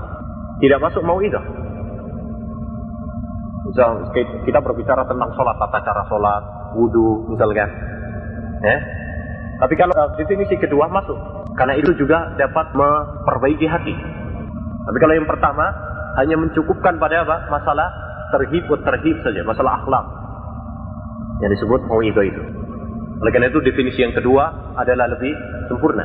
tidak 0.61 0.79
masuk 0.79 1.03
mau 1.03 1.19
itu. 1.19 1.41
Misal 3.67 4.13
kita 4.47 4.61
berbicara 4.61 5.09
tentang 5.09 5.33
sholat, 5.35 5.57
tata 5.57 5.79
cara 5.81 6.03
sholat, 6.07 6.43
wudhu, 6.77 7.33
misalkan. 7.33 7.67
Ya? 8.63 8.77
Tapi 9.59 9.75
kalau 9.75 9.97
definisi 10.21 10.55
kedua 10.61 10.87
masuk, 10.93 11.17
karena 11.57 11.75
itu 11.81 11.97
juga 11.97 12.37
dapat 12.37 12.77
memperbaiki 12.77 13.67
hati. 13.67 13.95
Tapi 14.83 14.99
kalau 15.01 15.15
yang 15.17 15.27
pertama 15.27 15.73
hanya 16.21 16.37
mencukupkan 16.37 17.01
pada 17.01 17.25
apa? 17.25 17.49
Masalah 17.49 17.89
terhib 18.35 18.69
terhib 18.69 19.17
saja, 19.25 19.41
masalah 19.47 19.83
akhlak 19.83 20.05
yang 21.43 21.51
disebut 21.51 21.81
mau'idah 21.91 22.25
itu. 22.27 22.62
Oleh 23.21 23.31
karena 23.35 23.53
itu 23.53 23.61
definisi 23.61 24.01
yang 24.01 24.15
kedua 24.17 24.73
adalah 24.79 25.11
lebih 25.13 25.33
sempurna. 25.69 26.05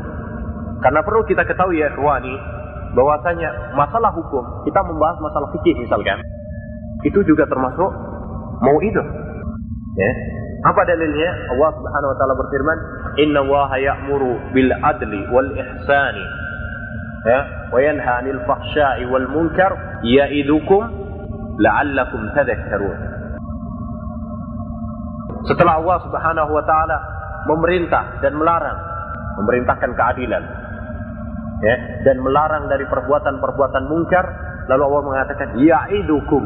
Karena 0.84 1.02
perlu 1.02 1.26
kita 1.26 1.48
ketahui 1.48 1.82
ya 1.82 1.90
ikhwani, 1.94 2.36
bahwasanya 2.94 3.74
masalah 3.74 4.14
hukum, 4.14 4.66
kita 4.66 4.80
membahas 4.86 5.18
masalah 5.22 5.50
fikih 5.58 5.76
misalkan, 5.82 6.22
itu 7.06 7.20
juga 7.26 7.46
termasuk 7.50 7.90
mau'idah. 8.62 9.08
Ya. 9.98 10.12
Apa 10.66 10.82
dalilnya? 10.90 11.54
Allah 11.54 11.70
Subhanahu 11.74 12.12
wa 12.14 12.18
taala 12.18 12.34
berfirman, 12.34 12.78
"Inna 13.22 13.40
Allah 13.46 13.70
ya'muru 13.78 14.32
bil 14.54 14.72
adli 14.74 15.22
wal 15.30 15.50
ihsani 15.54 16.26
ya, 17.26 17.40
wa 17.70 17.78
yanha 17.82 18.12
'anil 18.22 18.42
fahsya'i 18.46 19.06
wal 19.06 19.26
munkar 19.30 20.02
ya'idukum 20.02 20.82
la'allakum 21.62 22.34
tadhakkarun." 22.34 23.17
Setelah 25.46 25.77
Allah 25.77 25.98
Subhanahu 26.01 26.50
wa 26.50 26.63
taala 26.65 26.98
memerintah 27.46 28.17
dan 28.25 28.34
melarang, 28.34 28.77
memerintahkan 29.38 29.91
keadilan 29.94 30.44
ya, 31.62 31.75
dan 32.03 32.17
melarang 32.22 32.65
dari 32.65 32.86
perbuatan-perbuatan 32.89 33.84
mungkar, 33.86 34.25
lalu 34.72 34.82
Allah 34.89 35.03
mengatakan 35.06 35.48
ya'idukum. 35.62 36.44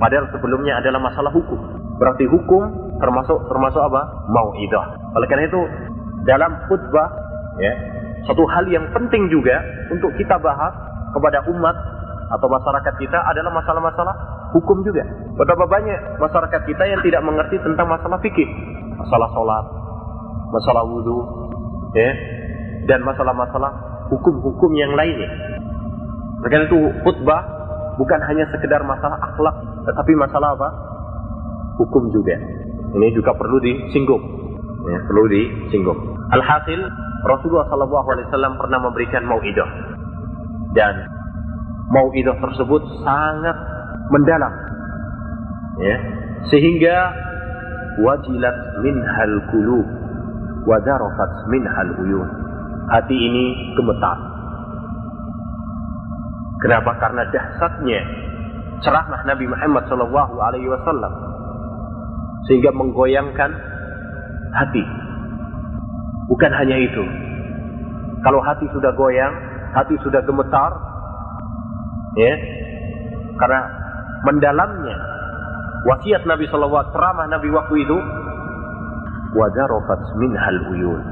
Padahal 0.00 0.32
sebelumnya 0.32 0.80
adalah 0.80 1.00
masalah 1.02 1.28
hukum. 1.28 1.60
Berarti 2.00 2.24
hukum 2.24 2.96
termasuk 2.96 3.36
termasuk 3.52 3.82
apa? 3.84 4.24
Mau'idah. 4.32 4.96
Oleh 5.12 5.28
karena 5.28 5.44
itu 5.44 5.60
dalam 6.24 6.56
khutbah 6.68 7.08
ya, 7.60 7.72
satu 8.24 8.44
hal 8.48 8.64
yang 8.72 8.88
penting 8.96 9.28
juga 9.28 9.60
untuk 9.92 10.08
kita 10.16 10.40
bahas 10.40 10.72
kepada 11.12 11.44
umat 11.52 11.76
atau 12.30 12.46
masyarakat 12.46 12.94
kita 13.02 13.18
adalah 13.26 13.50
masalah-masalah 13.50 14.14
hukum 14.54 14.86
juga. 14.86 15.02
Betapa 15.34 15.66
banyak 15.66 16.22
masyarakat 16.22 16.60
kita 16.66 16.84
yang 16.86 17.00
tidak 17.02 17.22
mengerti 17.26 17.58
tentang 17.58 17.90
masalah 17.90 18.18
fikih, 18.22 18.46
masalah 18.94 19.28
sholat, 19.34 19.64
masalah 20.54 20.82
wudhu, 20.86 21.18
ya, 21.94 22.10
dan 22.86 23.02
masalah-masalah 23.02 23.70
hukum-hukum 24.14 24.70
yang 24.78 24.94
lainnya. 24.94 25.30
Karena 26.46 26.66
itu 26.66 26.78
khutbah 27.04 27.42
bukan 27.98 28.20
hanya 28.30 28.48
sekedar 28.54 28.80
masalah 28.86 29.18
akhlak, 29.20 29.56
tetapi 29.84 30.12
masalah 30.16 30.54
apa? 30.56 30.68
Hukum 31.82 32.08
juga. 32.14 32.36
Ini 32.90 33.08
juga 33.14 33.34
perlu 33.34 33.58
disinggung. 33.62 34.22
Ya, 34.80 34.98
perlu 35.04 35.24
disinggung. 35.28 35.98
Alhasil 36.30 36.80
Rasulullah 37.26 37.68
SAW 37.68 38.56
pernah 38.56 38.78
memberikan 38.80 39.28
mau'idah 39.28 39.70
dan 40.72 41.04
mau'idah 41.90 42.38
tersebut 42.38 42.82
sangat 43.02 43.56
mendalam. 44.10 44.54
Ya. 45.82 45.96
Sehingga 46.48 46.96
wajilat 48.00 48.56
minhal 48.82 49.36
qulub 49.50 49.86
wa 50.64 50.78
minhal 51.50 51.92
uyun. 52.00 52.28
Hati 52.90 53.14
ini 53.14 53.74
gemetar. 53.78 54.18
Kenapa? 56.60 56.92
Karena 56.98 57.22
dahsyatnya 57.30 58.00
ceramah 58.82 59.22
Nabi 59.24 59.46
Muhammad 59.46 59.86
sallallahu 59.86 60.34
alaihi 60.42 60.68
wasallam. 60.68 61.12
Sehingga 62.48 62.74
menggoyangkan 62.74 63.50
hati. 64.52 64.84
Bukan 66.26 66.52
hanya 66.54 66.76
itu. 66.82 67.04
Kalau 68.20 68.40
hati 68.44 68.68
sudah 68.74 68.92
goyang 68.94 69.32
hati 69.72 69.94
sudah 70.02 70.20
gemetar 70.26 70.89
ya. 72.16 72.34
Karena 73.38 73.60
mendalamnya 74.26 74.96
wasiat 75.86 76.28
Nabi 76.28 76.44
Shallallahu 76.50 76.92
ceramah 76.92 77.26
Nabi 77.30 77.48
waktu 77.52 77.74
itu 77.84 77.96
wajarofat 79.36 80.00
minhal 80.18 80.60
uyun. 80.74 81.02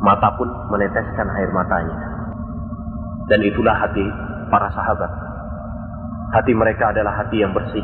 Mata 0.00 0.28
pun 0.36 0.48
meneteskan 0.70 1.28
air 1.40 1.50
matanya. 1.50 1.98
Dan 3.26 3.42
itulah 3.42 3.74
hati 3.74 4.06
para 4.52 4.70
sahabat. 4.70 5.10
Hati 6.30 6.52
mereka 6.54 6.94
adalah 6.94 7.24
hati 7.24 7.42
yang 7.42 7.50
bersih. 7.50 7.82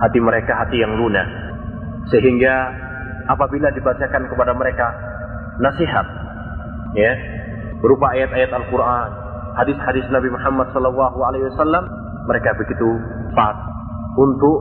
Hati 0.00 0.18
mereka 0.20 0.58
hati 0.58 0.84
yang 0.84 1.00
lunak. 1.00 1.24
Sehingga 2.12 2.54
apabila 3.30 3.72
dibacakan 3.72 4.28
kepada 4.28 4.52
mereka 4.52 4.86
nasihat 5.56 6.06
ya 6.98 7.12
berupa 7.80 8.12
ayat-ayat 8.12 8.50
Al-Qur'an 8.52 9.23
hadis-hadis 9.54 10.06
Nabi 10.10 10.28
Muhammad 10.30 10.70
sallallahu 10.74 11.18
alaihi 11.22 11.46
wasallam 11.54 11.86
mereka 12.26 12.56
begitu 12.58 12.88
pas 13.34 13.54
untuk 14.18 14.58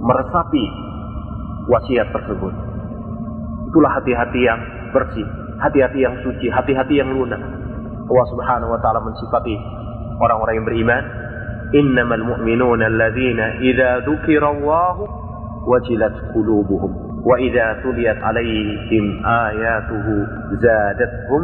meresapi 0.00 0.64
wasiat 1.68 2.08
tersebut. 2.12 2.54
Itulah 3.70 3.92
hati-hati 4.00 4.40
yang 4.40 4.60
bersih, 4.90 5.26
hati-hati 5.60 5.98
yang 6.02 6.16
suci, 6.24 6.50
hati-hati 6.50 6.98
yang 6.98 7.12
lunak. 7.14 7.38
Allah 8.10 8.26
Subhanahu 8.34 8.74
wa 8.74 8.80
taala 8.82 8.98
mensifati 9.04 9.54
orang-orang 10.18 10.54
yang 10.58 10.66
beriman, 10.66 11.02
"Innamal 11.70 12.24
mu'minuna 12.34 12.90
alladzina 12.90 13.62
idza 13.62 14.02
dzukirallahu 14.02 15.02
wajilat 15.70 16.34
qulubuhum 16.34 17.22
wa 17.22 17.36
idza 17.38 17.78
tuliyat 17.86 18.18
'alaihim 18.18 19.04
ayatuhu 19.22 20.14
zadatuhum 20.58 21.42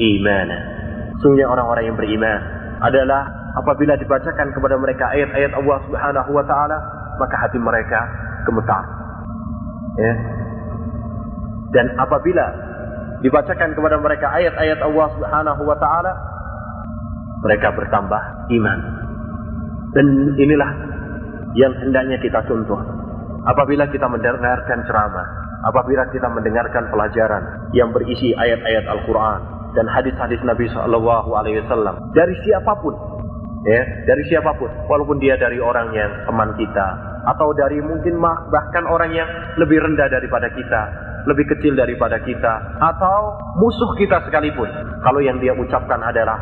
imana." 0.00 0.75
Sungguhnya 1.20 1.48
orang-orang 1.48 1.88
yang 1.88 1.96
beriman 1.96 2.40
adalah 2.84 3.24
apabila 3.56 3.96
dibacakan 3.96 4.52
kepada 4.52 4.76
mereka 4.76 5.08
ayat-ayat 5.16 5.52
Allah 5.56 5.78
Subhanahu 5.88 6.30
wa 6.36 6.44
taala, 6.44 6.76
maka 7.16 7.36
hati 7.40 7.56
mereka 7.56 8.00
gemetar. 8.44 8.84
Ya. 9.96 10.12
Dan 11.72 11.86
apabila 11.96 12.46
dibacakan 13.24 13.72
kepada 13.72 13.96
mereka 13.96 14.28
ayat-ayat 14.28 14.78
Allah 14.84 15.06
Subhanahu 15.16 15.62
wa 15.64 15.76
taala, 15.80 16.12
mereka 17.40 17.72
bertambah 17.72 18.22
iman. 18.52 18.78
Dan 19.96 20.06
inilah 20.36 20.70
yang 21.56 21.72
hendaknya 21.80 22.20
kita 22.20 22.44
contoh. 22.44 22.80
Apabila 23.46 23.88
kita 23.88 24.04
mendengarkan 24.10 24.84
ceramah, 24.84 25.26
apabila 25.64 26.04
kita 26.12 26.28
mendengarkan 26.28 26.92
pelajaran 26.92 27.72
yang 27.72 27.94
berisi 27.94 28.34
ayat-ayat 28.36 28.84
Al-Quran 28.90 29.55
dan 29.76 29.86
hadis-hadis 29.92 30.40
Nabi 30.42 30.66
Shallallahu 30.72 31.30
Alaihi 31.36 31.60
Wasallam. 31.68 32.00
Dari 32.16 32.34
siapa 32.48 32.72
pun, 32.80 32.96
ya 33.68 33.84
dari 34.08 34.24
siapa 34.32 34.56
pun 34.56 34.72
walaupun 34.88 35.20
dia 35.20 35.36
dari 35.36 35.60
orang 35.60 35.92
yang 35.92 36.10
teman 36.24 36.56
kita 36.56 36.86
atau 37.28 37.52
dari 37.52 37.78
mungkin 37.84 38.16
bahkan 38.48 38.88
orang 38.88 39.12
yang 39.12 39.28
lebih 39.60 39.82
rendah 39.82 40.08
daripada 40.08 40.46
kita 40.54 40.82
lebih 41.26 41.42
kecil 41.50 41.74
daripada 41.74 42.22
kita 42.22 42.78
atau 42.78 43.34
musuh 43.58 43.98
kita 43.98 44.22
sekalipun 44.30 44.70
kalau 45.02 45.18
yang 45.18 45.42
dia 45.42 45.50
ucapkan 45.58 45.98
adalah 45.98 46.38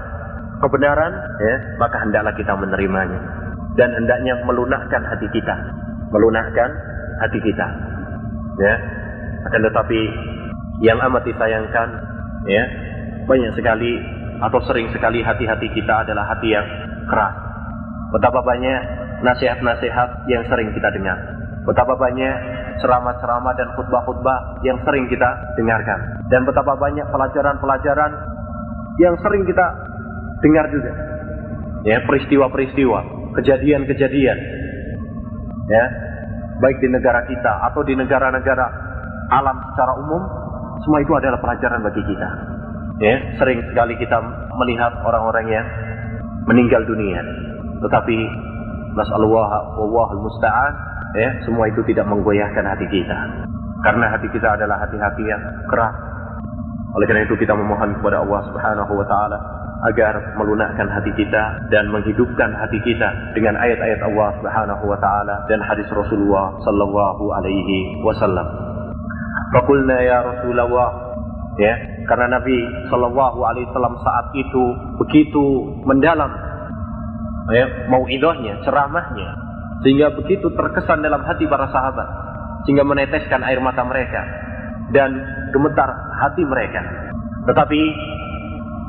kebenaran 0.61 1.13
ya 1.41 1.57
maka 1.81 1.97
hendaklah 2.05 2.33
kita 2.37 2.53
menerimanya. 2.55 3.21
Dan 3.75 3.91
hendaknya 3.91 4.39
melunakkan 4.47 5.03
hati 5.03 5.27
kita. 5.35 5.51
Melunakkan 6.15 6.71
hati 7.27 7.43
kita. 7.43 7.67
Ya 8.55 8.75
akan 9.45 9.61
tetapi 9.67 10.01
yang 10.81 10.99
amat 11.11 11.27
disayangkan 11.27 11.89
ya 12.47 12.65
banyak 13.25 13.53
sekali 13.57 13.93
atau 14.41 14.61
sering 14.69 14.93
sekali 14.93 15.25
hati-hati 15.25 15.69
kita 15.73 16.05
adalah 16.05 16.29
hati 16.29 16.53
yang 16.53 16.67
keras. 17.09 17.35
Betapa 18.13 18.41
banyak 18.45 18.81
nasihat-nasihat 19.25 20.29
yang 20.29 20.43
sering 20.47 20.71
kita 20.77 20.89
dengar. 20.93 21.17
Betapa 21.65 21.97
banyak 21.97 22.35
ceramah-ceramah 22.85 23.55
dan 23.57 23.69
khutbah-khutbah 23.73 24.61
yang 24.67 24.77
sering 24.85 25.09
kita 25.09 25.29
dengarkan. 25.57 26.21
Dan 26.29 26.45
betapa 26.45 26.77
banyak 26.77 27.07
pelajaran-pelajaran 27.09 28.13
yang 29.01 29.15
sering 29.25 29.43
kita 29.49 29.67
dengar 30.45 30.69
juga. 30.69 30.93
Ya, 31.89 32.05
peristiwa-peristiwa, 32.05 33.01
kejadian-kejadian. 33.41 34.39
Ya, 35.65 35.85
baik 36.61 36.81
di 36.85 36.89
negara 36.93 37.25
kita 37.25 37.73
atau 37.73 37.81
di 37.85 37.97
negara-negara 37.97 38.67
alam 39.33 39.57
secara 39.73 39.93
umum, 40.05 40.23
semua 40.85 41.01
itu 41.01 41.13
adalah 41.17 41.41
pelajaran 41.41 41.81
bagi 41.81 42.05
kita. 42.05 42.54
Ya, 43.03 43.15
sering 43.43 43.59
sekali 43.75 43.99
kita 43.99 44.23
melihat 44.55 44.95
orang-orang 45.03 45.47
yang 45.51 45.67
meninggal 46.47 46.87
dunia. 46.87 47.19
Tetapi 47.83 48.19
nasallahu 48.95 49.83
wallahul 49.83 50.23
musta'an 50.23 50.73
ya, 51.19 51.29
semua 51.43 51.67
itu 51.67 51.83
tidak 51.91 52.07
menggoyahkan 52.07 52.63
hati 52.63 52.87
kita. 52.87 53.19
Karena 53.83 54.15
hati 54.15 54.31
kita 54.31 54.47
adalah 54.55 54.79
hati-hati 54.87 55.23
yang 55.27 55.43
keras. 55.67 55.95
Oleh 56.95 57.07
karena 57.11 57.27
itu 57.27 57.35
kita 57.35 57.53
memohon 57.59 57.99
kepada 57.99 58.23
Allah 58.23 58.41
Subhanahu 58.47 58.93
wa 58.95 59.07
taala 59.11 59.39
agar 59.91 60.15
melunakkan 60.41 60.87
hati 60.87 61.11
kita 61.19 61.43
dan 61.69 61.91
menghidupkan 61.91 62.55
hati 62.57 62.79
kita 62.87 63.35
dengan 63.35 63.59
ayat-ayat 63.59 64.01
Allah 64.07 64.31
Subhanahu 64.41 64.85
wa 64.87 64.99
taala 65.03 65.45
dan 65.51 65.59
hadis 65.67 65.85
Rasulullah 65.91 66.55
sallallahu 66.63 67.25
alaihi 67.35 67.99
wasallam. 68.07 68.47
Fakulna 69.53 69.99
ya 70.01 70.23
Rasulullah 70.23 70.67
ya 71.61 71.75
karena 72.11 72.39
Nabi 72.39 72.57
Shallallahu 72.91 73.39
Alaihi 73.47 73.67
Wasallam 73.71 73.95
saat 74.03 74.27
itu 74.35 74.65
begitu 74.99 75.45
mendalam 75.87 76.31
ya 77.55 77.89
mau 77.93 78.03
idahnya 78.11 78.59
ceramahnya 78.67 79.29
sehingga 79.85 80.17
begitu 80.17 80.51
terkesan 80.55 81.05
dalam 81.05 81.23
hati 81.23 81.45
para 81.47 81.69
sahabat 81.71 82.09
sehingga 82.65 82.83
meneteskan 82.83 83.45
air 83.45 83.61
mata 83.61 83.85
mereka 83.85 84.25
dan 84.91 85.13
gemetar 85.53 85.91
hati 86.25 86.43
mereka. 86.45 86.81
Tetapi 87.45 87.81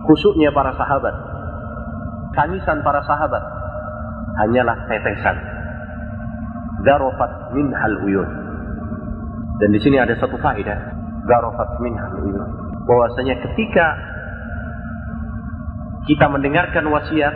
khususnya 0.08 0.56
para 0.56 0.71
sahabat 0.80 1.15
tangisan 2.34 2.80
para 2.82 3.04
sahabat 3.04 3.43
hanyalah 4.43 4.88
tetesan. 4.88 5.38
Darofat 6.86 7.56
min 7.58 7.73
hal 7.73 7.97
dan 9.56 9.69
di 9.71 9.80
sini 9.80 9.97
ada 9.97 10.13
satu 10.19 10.36
faedah 10.38 10.94
darofat 11.25 11.69
min 11.81 11.93
hal 11.97 12.13
uyun 12.21 12.49
bahwasanya 12.85 13.35
ketika 13.49 13.97
kita 16.05 16.25
mendengarkan 16.29 16.85
wasiat 16.93 17.33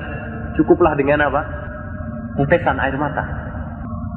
cukuplah 0.54 0.94
dengan 0.94 1.26
apa? 1.26 1.42
Tetesan 2.38 2.78
air 2.78 2.96
mata. 2.96 3.26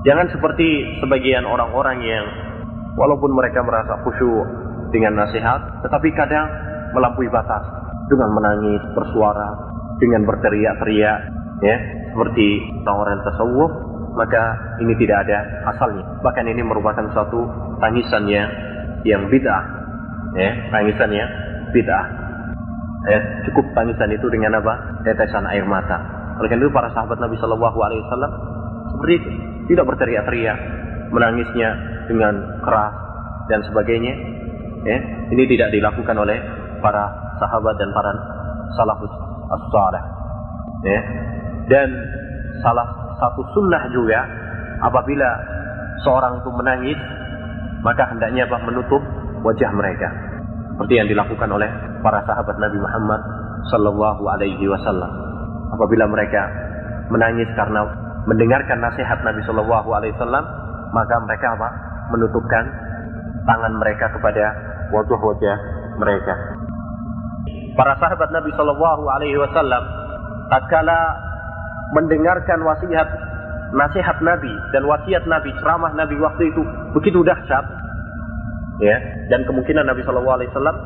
Jangan 0.05 0.29
seperti 0.29 1.01
sebagian 1.01 1.49
orang-orang 1.49 2.05
yang 2.05 2.27
walaupun 3.01 3.33
mereka 3.33 3.65
merasa 3.65 3.97
khusyuk 4.05 4.47
dengan 4.93 5.25
nasihat 5.25 5.81
tetapi 5.89 6.13
kadang 6.13 6.45
melampaui 6.93 7.33
batas 7.33 7.65
dengan 8.13 8.29
menangis 8.37 8.83
bersuara 8.93 9.49
dengan 9.97 10.29
berteriak-teriak 10.29 11.21
ya 11.65 11.77
seperti 12.13 12.47
orang-orang 12.85 13.25
tasawuf 13.25 13.73
maka 14.13 14.43
ini 14.85 14.93
tidak 15.01 15.25
ada 15.25 15.39
asalnya. 15.73 16.05
Bahkan 16.21 16.45
ini 16.45 16.61
merupakan 16.61 17.09
suatu 17.17 17.49
tangisan 17.81 18.29
yang 18.29 18.51
yang 19.07 19.29
bid'ah. 19.29 19.65
Ya 20.39 20.51
tangisan 20.73 21.11
yang 21.13 21.31
bid'ah. 21.71 22.07
Ya 23.11 23.19
cukup 23.51 23.67
tangisan 23.75 24.11
itu 24.15 24.27
dengan 24.31 24.63
apa? 24.63 25.03
Tetesan 25.03 25.47
air 25.51 25.67
mata. 25.67 25.99
Oleh 26.39 26.49
karena 26.49 26.65
itu 26.67 26.73
para 26.73 26.89
sahabat 26.95 27.19
Nabi 27.19 27.37
Shallallahu 27.39 27.79
Alaihi 27.83 28.03
Wasallam 28.09 28.33
seperti 28.95 29.15
itu. 29.19 29.31
Tidak 29.75 29.85
berteriak-teriak 29.87 30.59
menangisnya 31.11 31.69
dengan 32.07 32.63
keras 32.63 32.95
dan 33.51 33.61
sebagainya. 33.67 34.15
Ya 34.83 34.99
ini 35.31 35.45
tidak 35.47 35.71
dilakukan 35.71 36.17
oleh 36.19 36.39
para 36.83 37.37
sahabat 37.39 37.75
dan 37.79 37.91
para 37.95 38.11
salafus 38.75 39.13
as-salih. 39.51 40.05
Ya 40.83 41.01
dan 41.71 41.89
salah 42.63 42.87
satu 43.23 43.47
sunnah 43.55 43.87
juga 43.95 44.27
apabila 44.83 45.31
seorang 46.03 46.43
itu 46.43 46.51
menangis 46.51 46.99
maka 47.83 48.09
hendaknya 48.15 48.47
apa 48.47 48.59
menutup 48.63 49.03
wajah 49.43 49.71
mereka. 49.75 50.09
Seperti 50.73 50.95
yang 50.99 51.09
dilakukan 51.11 51.51
oleh 51.51 51.69
para 52.01 52.23
sahabat 52.25 52.57
Nabi 52.59 52.79
Muhammad 52.81 53.21
sallallahu 53.71 54.23
alaihi 54.27 54.65
wasallam. 54.71 55.11
Apabila 55.75 56.07
mereka 56.09 56.49
menangis 57.11 57.51
karena 57.59 57.85
mendengarkan 58.25 58.79
nasihat 58.81 59.21
Nabi 59.27 59.43
sallallahu 59.45 59.89
alaihi 59.93 60.15
wasallam 60.17 60.45
maka 60.95 61.15
mereka 61.27 61.47
apa? 61.59 61.69
Menutupkan 62.15 62.65
tangan 63.45 63.73
mereka 63.79 64.07
kepada 64.15 64.45
wajah-wajah 64.95 65.57
mereka. 65.99 66.35
Para 67.73 67.97
sahabat 67.99 68.29
Nabi 68.31 68.51
sallallahu 68.55 69.05
alaihi 69.09 69.37
wasallam 69.41 69.83
tatkala 70.53 70.99
mendengarkan 71.97 72.61
wasiat 72.65 73.09
nasihat 73.73 74.21
Nabi 74.21 74.53
dan 74.77 74.85
wasiat 74.85 75.25
Nabi 75.25 75.51
ceramah 75.61 75.93
Nabi 75.97 76.17
waktu 76.21 76.53
itu 76.53 76.63
begitu 76.93 77.25
dahsyat 77.25 77.65
ya 78.85 78.97
dan 79.33 79.45
kemungkinan 79.49 79.89
Nabi 79.89 80.05
Shallallahu 80.05 80.37
Alaihi 80.37 80.51
Wasallam 80.53 80.77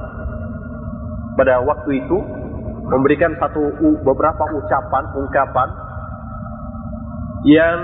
pada 1.37 1.61
waktu 1.67 1.91
itu 2.01 2.19
memberikan 2.87 3.35
satu 3.43 3.63
beberapa 4.07 4.45
ucapan 4.55 5.05
ungkapan 5.19 5.69
yang 7.47 7.79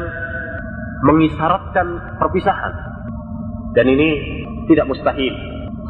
mengisyaratkan 1.02 2.18
perpisahan. 2.18 2.72
Dan 3.72 3.86
ini 3.88 4.10
tidak 4.70 4.86
mustahil. 4.86 5.34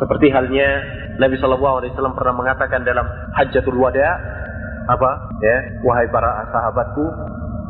Seperti 0.01 0.33
halnya 0.33 0.68
Nabi 1.20 1.37
Shallallahu 1.37 1.85
Alaihi 1.85 1.92
Wasallam 1.92 2.16
pernah 2.16 2.35
mengatakan 2.35 2.81
dalam 2.83 3.05
Hajjatul 3.37 3.77
Wada 3.77 4.09
apa 4.83 5.11
ya 5.38 5.57
wahai 5.87 6.11
para 6.11 6.42
sahabatku 6.51 7.05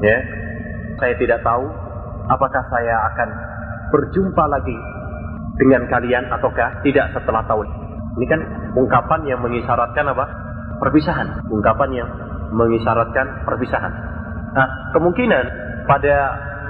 ya 0.01 0.17
saya 1.01 1.15
tidak 1.17 1.41
tahu 1.45 1.65
apakah 2.29 2.63
saya 2.73 2.95
akan 3.13 3.29
berjumpa 3.93 4.45
lagi 4.49 4.77
dengan 5.61 5.85
kalian 5.89 6.33
ataukah 6.33 6.81
tidak 6.81 7.13
setelah 7.13 7.45
tahun 7.45 7.69
ini 8.19 8.27
kan 8.29 8.41
ungkapan 8.77 9.21
yang 9.29 9.41
mengisyaratkan 9.45 10.05
apa 10.09 10.25
perpisahan 10.81 11.29
ungkapan 11.53 11.91
yang 11.93 12.09
mengisyaratkan 12.53 13.45
perpisahan 13.45 13.93
nah 14.53 14.69
kemungkinan 14.97 15.45
pada 15.85 16.17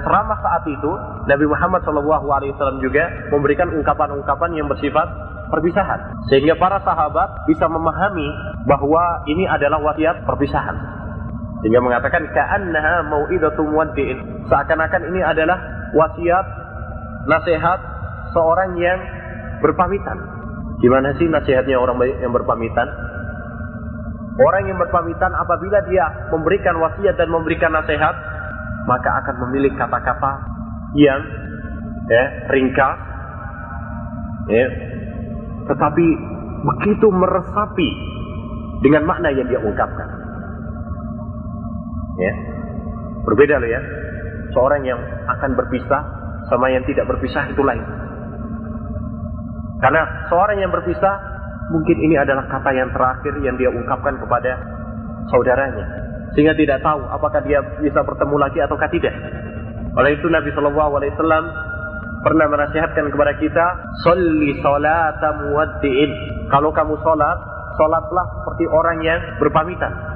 ceramah 0.03 0.39
saat 0.43 0.63
itu 0.67 0.91
Nabi 1.23 1.45
Muhammad 1.47 1.79
SAW 1.87 2.83
juga 2.83 3.07
memberikan 3.31 3.71
ungkapan-ungkapan 3.71 4.51
yang 4.59 4.67
bersifat 4.67 5.07
perpisahan. 5.47 6.19
Sehingga 6.27 6.59
para 6.59 6.83
sahabat 6.83 7.47
bisa 7.47 7.69
memahami 7.71 8.27
bahwa 8.67 9.23
ini 9.31 9.47
adalah 9.47 9.79
wasiat 9.79 10.27
perpisahan. 10.27 11.02
Sehingga 11.63 11.79
mengatakan 11.79 12.27
ka'annaha 12.35 13.07
mau'idatu 13.07 13.63
muwaddi'in. 13.63 14.51
Seakan-akan 14.51 15.01
ini 15.15 15.23
adalah 15.23 15.55
wasiat 15.95 16.45
nasihat 17.23 17.79
seorang 18.35 18.75
yang 18.75 18.99
berpamitan. 19.63 20.19
Gimana 20.83 21.15
sih 21.15 21.31
nasihatnya 21.31 21.79
orang 21.79 21.95
yang 22.19 22.35
berpamitan? 22.35 22.91
Orang 24.33 24.67
yang 24.67 24.75
berpamitan 24.75 25.31
apabila 25.39 25.79
dia 25.87 26.03
memberikan 26.33 26.75
wasiat 26.83 27.15
dan 27.15 27.31
memberikan 27.31 27.71
nasihat, 27.71 28.11
maka 28.83 29.23
akan 29.23 29.35
memilih 29.47 29.71
kata-kata 29.79 30.43
yang 30.99 31.21
ya, 32.11 32.23
ringkas, 32.51 32.99
ya, 34.51 34.67
tetapi 35.71 36.07
begitu 36.63 37.07
meresapi 37.07 37.89
dengan 38.83 39.07
makna 39.07 39.31
yang 39.31 39.47
dia 39.47 39.61
ungkapkan. 39.63 40.22
Ya. 42.19 42.33
Berbeda 43.23 43.57
loh 43.57 43.69
ya. 43.69 43.81
Seorang 44.53 44.81
yang 44.85 44.99
akan 45.25 45.51
berpisah 45.57 46.01
sama 46.51 46.69
yang 46.69 46.83
tidak 46.85 47.09
berpisah 47.09 47.49
itu 47.49 47.61
lain. 47.63 47.81
Karena 49.81 50.29
seorang 50.31 50.57
yang 50.63 50.71
berpisah 50.71 51.15
mungkin 51.73 51.97
ini 51.99 52.15
adalah 52.15 52.47
kata 52.47 52.71
yang 52.71 52.91
terakhir 52.93 53.33
yang 53.43 53.55
dia 53.59 53.67
ungkapkan 53.71 54.15
kepada 54.19 54.61
saudaranya. 55.27 55.85
Sehingga 56.33 56.57
tidak 56.57 56.81
tahu 56.81 57.01
apakah 57.09 57.41
dia 57.45 57.61
bisa 57.81 58.01
bertemu 58.01 58.35
lagi 58.37 58.59
ataukah 58.61 58.89
tidak. 58.89 59.13
Oleh 59.93 60.17
itu 60.17 60.25
Nabi 60.25 60.49
Shallallahu 60.53 60.91
Alaihi 60.97 61.13
Wasallam 61.13 61.45
pernah 62.25 62.47
menasihatkan 62.49 63.05
kepada 63.13 63.37
kita, 63.37 63.65
"Sholli 64.01 64.57
salata 64.63 65.29
muwaddi'in." 65.45 66.11
Kalau 66.49 66.73
kamu 66.73 66.97
salat, 67.05 67.37
salatlah 67.77 68.25
seperti 68.41 68.65
orang 68.69 68.97
yang 69.05 69.19
berpamitan. 69.37 70.12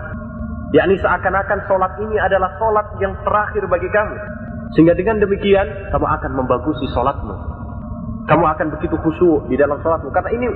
Yakni 0.75 0.95
seakan-akan 0.99 1.59
salat 1.69 1.93
ini 2.03 2.15
adalah 2.19 2.51
salat 2.59 2.87
yang 2.99 3.13
terakhir 3.23 3.63
bagi 3.71 3.89
kamu. 3.91 4.15
Sehingga 4.75 4.93
dengan 4.99 5.23
demikian 5.23 5.67
kamu 5.95 6.05
akan 6.05 6.31
membagusi 6.35 6.85
salatmu. 6.91 7.35
Kamu 8.27 8.43
akan 8.43 8.67
begitu 8.75 8.99
khusyuk 8.99 9.47
di 9.47 9.55
dalam 9.55 9.79
salatmu 9.79 10.11
karena 10.11 10.31
ini 10.35 10.47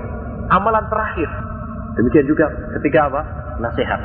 amalan 0.51 0.83
terakhir. 0.91 1.29
Demikian 1.95 2.27
juga 2.27 2.51
ketika 2.79 3.07
apa? 3.07 3.21
Nasihat. 3.63 4.01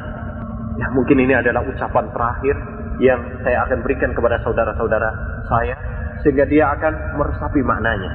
Ya 0.77 0.87
mungkin 0.93 1.19
ini 1.19 1.35
adalah 1.35 1.65
ucapan 1.67 2.07
terakhir 2.15 2.57
yang 3.03 3.21
saya 3.43 3.67
akan 3.67 3.83
berikan 3.83 4.13
kepada 4.15 4.39
saudara-saudara 4.45 5.11
saya 5.51 5.77
sehingga 6.23 6.47
dia 6.47 6.71
akan 6.77 7.19
meresapi 7.19 7.61
maknanya. 7.67 8.13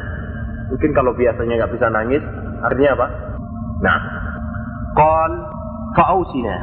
Mungkin 0.72 0.92
kalau 0.96 1.12
biasanya 1.12 1.60
nggak 1.60 1.74
bisa 1.76 1.88
nangis, 1.92 2.24
artinya 2.64 2.92
apa? 2.96 3.08
Nah, 3.84 4.00
qal 4.96 5.32
fa'ausina. 6.00 6.56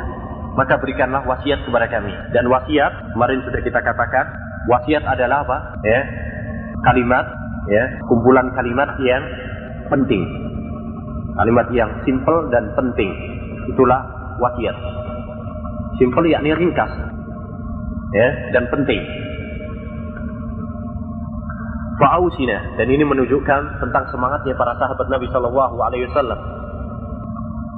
Maka 0.58 0.74
berikanlah 0.82 1.22
wasiat 1.22 1.62
kepada 1.62 1.86
kami. 1.86 2.10
Dan 2.34 2.50
wasiat, 2.50 3.14
kemarin 3.14 3.38
sudah 3.46 3.62
kita 3.62 3.78
katakan, 3.78 4.26
wasiat 4.66 5.06
adalah 5.06 5.46
apa? 5.46 5.58
Ya, 5.86 6.00
kalimat, 6.82 7.30
ya, 7.70 7.84
kumpulan 8.10 8.50
kalimat 8.58 8.98
yang 9.06 9.22
penting. 9.86 10.26
Kalimat 11.38 11.70
yang 11.70 11.90
simple 12.02 12.50
dan 12.50 12.74
penting. 12.74 13.14
Itulah 13.70 14.02
wasiat. 14.42 14.74
Simple 16.02 16.26
yakni 16.26 16.50
ringkas. 16.58 16.90
Ya, 18.10 18.28
dan 18.50 18.66
penting 18.72 19.28
fa'ausina 21.98 22.78
dan 22.78 22.86
ini 22.88 23.02
menunjukkan 23.02 23.82
tentang 23.82 24.04
semangatnya 24.14 24.54
para 24.54 24.72
sahabat 24.78 25.06
Nabi 25.10 25.26
Shallallahu 25.34 25.76
Alaihi 25.82 26.06
Wasallam 26.08 26.40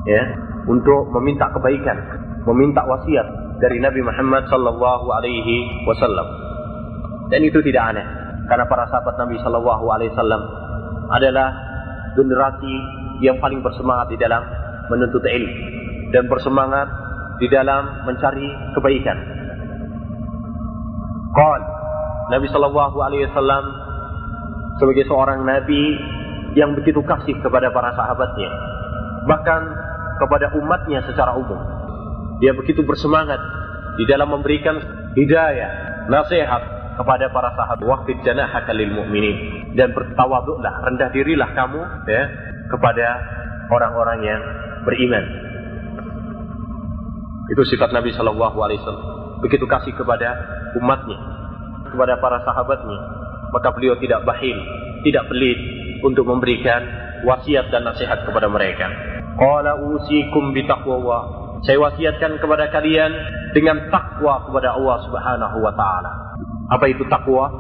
ya 0.05 0.23
untuk 0.69 1.09
meminta 1.17 1.49
kebaikan 1.57 2.20
meminta 2.49 2.85
wasiat 2.87 3.59
dari 3.61 3.83
Nabi 3.83 4.01
Muhammad 4.01 4.49
Shallallahu 4.49 5.07
Alaihi 5.13 5.85
Wasallam 5.85 6.29
dan 7.29 7.41
itu 7.45 7.61
tidak 7.67 7.93
aneh 7.93 8.07
karena 8.49 8.65
para 8.67 8.89
sahabat 8.89 9.15
Nabi 9.21 9.37
Shallallahu 9.41 9.85
Alaihi 9.93 10.11
Wasallam 10.17 10.43
adalah 11.11 11.49
generasi 12.17 12.75
yang 13.21 13.37
paling 13.39 13.61
bersemangat 13.61 14.09
di 14.11 14.17
dalam 14.17 14.43
menuntut 14.89 15.23
ilmu 15.23 15.55
dan 16.11 16.27
bersemangat 16.27 16.89
di 17.39 17.47
dalam 17.49 18.05
mencari 18.05 18.49
kebaikan. 18.77 19.19
Qal 21.31 21.63
Nabi 22.31 22.47
sallallahu 22.47 22.97
alaihi 23.03 23.27
wasallam 23.31 23.65
sebagai 24.79 25.03
seorang 25.11 25.43
nabi 25.43 25.99
yang 26.55 26.75
begitu 26.79 27.03
kasih 27.03 27.35
kepada 27.43 27.71
para 27.75 27.91
sahabatnya, 27.95 28.51
bahkan 29.27 29.67
kepada 30.19 30.51
umatnya 30.59 31.03
secara 31.11 31.35
umum. 31.35 31.59
Dia 32.41 32.57
begitu 32.57 32.81
bersemangat 32.83 33.41
di 34.01 34.05
dalam 34.09 34.33
memberikan 34.33 34.81
hidayah, 35.13 36.05
nasihat 36.09 36.63
kepada 36.97 37.29
para 37.33 37.53
sahabat. 37.57 37.85
Waqfid 37.85 38.25
janahaka 38.25 38.73
lil 38.73 38.93
mu'minin 38.93 39.71
dan 39.77 39.93
bertawaduklah, 39.93 40.89
rendah 40.89 41.09
dirilah 41.13 41.53
kamu 41.53 41.81
ya 42.09 42.23
kepada 42.73 43.07
orang-orang 43.69 44.19
yang 44.25 44.43
beriman. 44.85 45.25
Itu 47.51 47.63
sifat 47.67 47.91
Nabi 47.91 48.15
Shallallahu 48.15 48.57
Alaihi 48.63 48.79
Wasallam. 48.85 49.07
Begitu 49.43 49.65
kasih 49.67 49.97
kepada 49.97 50.37
umatnya, 50.79 51.19
kepada 51.89 52.21
para 52.21 52.39
sahabatnya, 52.45 52.99
maka 53.51 53.69
beliau 53.75 53.97
tidak 53.99 54.23
bahil, 54.23 54.55
tidak 55.03 55.27
pelit 55.27 55.59
untuk 56.05 56.29
memberikan 56.29 56.85
wasiat 57.27 57.73
dan 57.73 57.85
nasihat 57.85 58.23
kepada 58.25 58.47
mereka. 58.47 58.87
Qala 59.41 59.81
usikum 59.81 60.53
bitaqwa 60.53 61.40
saya 61.61 61.77
wasiatkan 61.77 62.41
kepada 62.41 62.73
kalian 62.73 63.13
dengan 63.53 63.93
takwa 63.93 64.49
kepada 64.49 64.81
Allah 64.81 64.97
Subhanahu 65.05 65.57
wa 65.61 65.73
taala. 65.77 66.13
Apa 66.73 66.89
itu 66.89 67.05
takwa? 67.05 67.53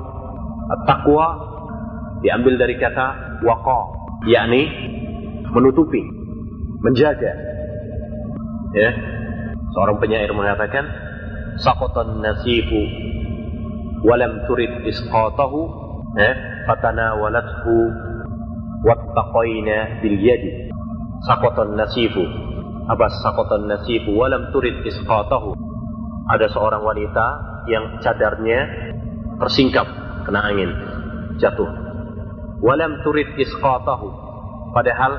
Takwa 0.88 1.26
diambil 2.24 2.56
dari 2.56 2.80
kata 2.80 3.40
waqa, 3.44 3.80
yakni 4.24 4.70
menutupi, 5.52 6.00
menjaga. 6.80 7.32
Ya. 8.72 8.90
Seorang 9.70 10.00
penyair 10.00 10.30
mengatakan, 10.32 10.88
"Saqatan 11.60 12.24
nasifu 12.24 12.80
walam 14.06 14.48
turid 14.48 14.82
isqatahu, 14.88 15.60
ya, 16.16 16.30
fatanawalathu 16.64 17.74
wattaqaina 18.80 20.00
bil 20.00 20.16
yadi." 20.16 20.72
Saqatan 21.28 21.76
nasifu 21.76 22.49
apa 22.90 23.06
sakotan 23.22 23.70
nasibu 23.70 24.18
walam 24.18 24.50
turid 24.50 24.82
isqatahu. 24.82 25.54
Ada 26.30 26.46
seorang 26.50 26.82
wanita 26.82 27.26
yang 27.70 27.98
cadarnya 28.02 28.60
tersingkap 29.38 29.86
kena 30.26 30.46
angin, 30.46 30.70
jatuh. 31.38 31.70
Walam 32.60 33.02
turid 33.06 33.34
isqatahu. 33.38 34.08
Padahal 34.70 35.12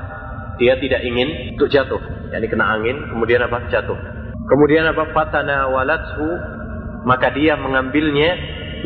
dia 0.56 0.76
tidak 0.80 1.04
ingin 1.04 1.56
untuk 1.56 1.68
jatuh, 1.68 2.00
yakni 2.32 2.48
kena 2.48 2.64
angin, 2.76 2.96
kemudian 3.12 3.44
apa? 3.44 3.68
Jatuh. 3.68 3.98
Kemudian 4.48 4.88
apa? 4.88 5.12
Fatana 5.12 5.68
walathu, 5.68 6.28
maka 7.04 7.32
dia 7.36 7.56
mengambilnya 7.60 8.36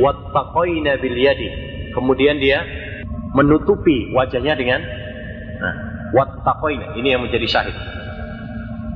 wattaqaina 0.03 0.99
bil 0.99 1.15
yadi. 1.15 1.49
Kemudian 1.95 2.43
dia 2.43 2.63
menutupi 3.35 4.11
wajahnya 4.11 4.59
dengan 4.59 4.81
nah, 5.63 5.75
wattaqaina. 6.11 6.99
Ini 6.99 7.19
yang 7.19 7.23
menjadi 7.23 7.47
syahid 7.47 7.77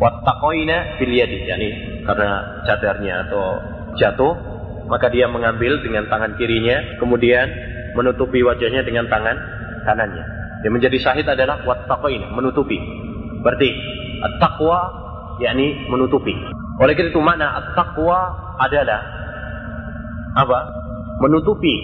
wattaqoina 0.01 0.97
bil 0.97 1.13
yadi. 1.13 1.45
Yakni 1.45 1.69
karena 2.09 2.65
cadarnya 2.65 3.29
atau 3.29 3.45
jatuh 4.01 4.35
maka 4.91 5.07
dia 5.13 5.31
mengambil 5.31 5.79
dengan 5.85 6.11
tangan 6.11 6.35
kirinya 6.35 6.99
kemudian 6.99 7.47
menutupi 7.95 8.43
wajahnya 8.43 8.83
dengan 8.83 9.07
tangan 9.07 9.37
kanannya. 9.87 10.25
Yang 10.67 10.73
menjadi 10.77 10.97
syahid 10.99 11.27
adalah 11.29 11.63
wattaqoina 11.63 12.33
menutupi. 12.35 12.81
Berarti 13.41 13.71
at-taqwa 14.21 14.79
yakni 15.41 15.89
menutupi. 15.89 16.35
Oleh 16.81 16.97
karena 16.97 17.13
itu 17.13 17.21
makna 17.21 17.47
at-taqwa 17.61 18.19
adalah 18.61 19.01
apa? 20.37 20.59
Menutupi 21.21 21.75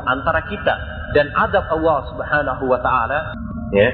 antara 0.00 0.40
kita 0.48 0.74
dan 1.12 1.28
adab 1.36 1.68
Allah 1.68 1.98
Subhanahu 2.12 2.64
wa 2.68 2.80
taala 2.80 3.36
ya. 3.76 3.88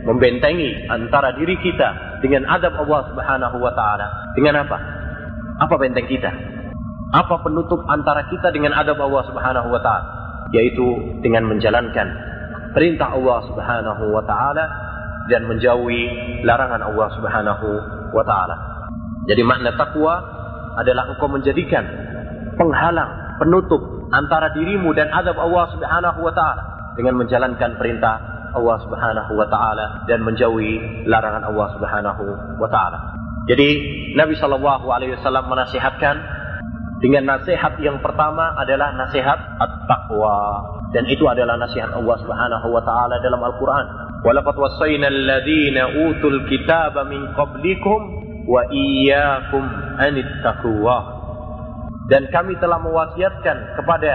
Membentengi 0.00 0.88
antara 0.88 1.36
diri 1.36 1.60
kita 1.60 2.09
dengan 2.20 2.46
adab 2.48 2.76
Allah 2.76 3.00
Subhanahu 3.12 3.56
wa 3.60 3.72
taala. 3.72 4.06
Dengan 4.36 4.64
apa? 4.64 4.76
Apa 5.60 5.74
benteng 5.76 6.08
kita? 6.08 6.30
Apa 7.10 7.42
penutup 7.42 7.82
antara 7.90 8.28
kita 8.30 8.54
dengan 8.54 8.76
adab 8.76 9.00
Allah 9.00 9.24
Subhanahu 9.28 9.68
wa 9.68 9.80
taala? 9.82 10.06
Yaitu 10.54 11.18
dengan 11.24 11.48
menjalankan 11.48 12.06
perintah 12.76 13.12
Allah 13.12 13.38
Subhanahu 13.50 14.04
wa 14.14 14.22
taala 14.24 14.64
dan 15.26 15.46
menjauhi 15.46 16.02
larangan 16.46 16.82
Allah 16.84 17.08
Subhanahu 17.18 17.68
wa 18.14 18.24
taala. 18.24 18.56
Jadi 19.26 19.42
makna 19.44 19.74
takwa 19.74 20.18
adalah 20.78 21.10
engkau 21.12 21.28
menjadikan 21.28 21.82
penghalang, 22.56 23.38
penutup 23.42 23.80
antara 24.10 24.50
dirimu 24.54 24.90
dan 24.94 25.10
adab 25.10 25.38
Allah 25.38 25.66
Subhanahu 25.72 26.18
wa 26.22 26.32
taala 26.34 26.62
dengan 26.98 27.18
menjalankan 27.18 27.78
perintah 27.78 28.29
Allah 28.54 28.76
Subhanahu 28.82 29.32
wa 29.36 29.46
taala 29.46 30.04
dan 30.06 30.22
menjauhi 30.22 31.04
larangan 31.06 31.46
Allah 31.46 31.66
Subhanahu 31.76 32.24
wa 32.58 32.68
taala. 32.68 32.98
Jadi 33.48 33.68
Nabi 34.14 34.36
Shallallahu 34.36 34.86
alaihi 34.90 35.16
wasallam 35.18 35.48
menasihatkan 35.50 36.16
dengan 37.00 37.38
nasihat 37.38 37.80
yang 37.80 37.98
pertama 38.04 38.52
adalah 38.60 38.92
nasihat 38.92 39.38
at-taqwa 39.56 40.38
dan 40.92 41.08
itu 41.08 41.24
adalah 41.24 41.56
nasihat 41.56 41.88
Allah 41.96 42.16
Subhanahu 42.20 42.66
wa 42.68 42.82
taala 42.84 43.16
dalam 43.24 43.40
Al-Qur'an. 43.40 43.86
Walaqad 44.20 44.54
wassayna 44.58 45.08
alladziina 45.08 46.12
utul 46.12 46.44
kitaba 46.50 47.08
min 47.08 47.32
qablikum 47.32 48.00
wa 48.44 48.66
iyyakum 48.68 49.64
taqwa. 50.44 50.98
Dan 52.10 52.26
kami 52.28 52.58
telah 52.58 52.82
mewasiatkan 52.82 53.80
kepada 53.80 54.12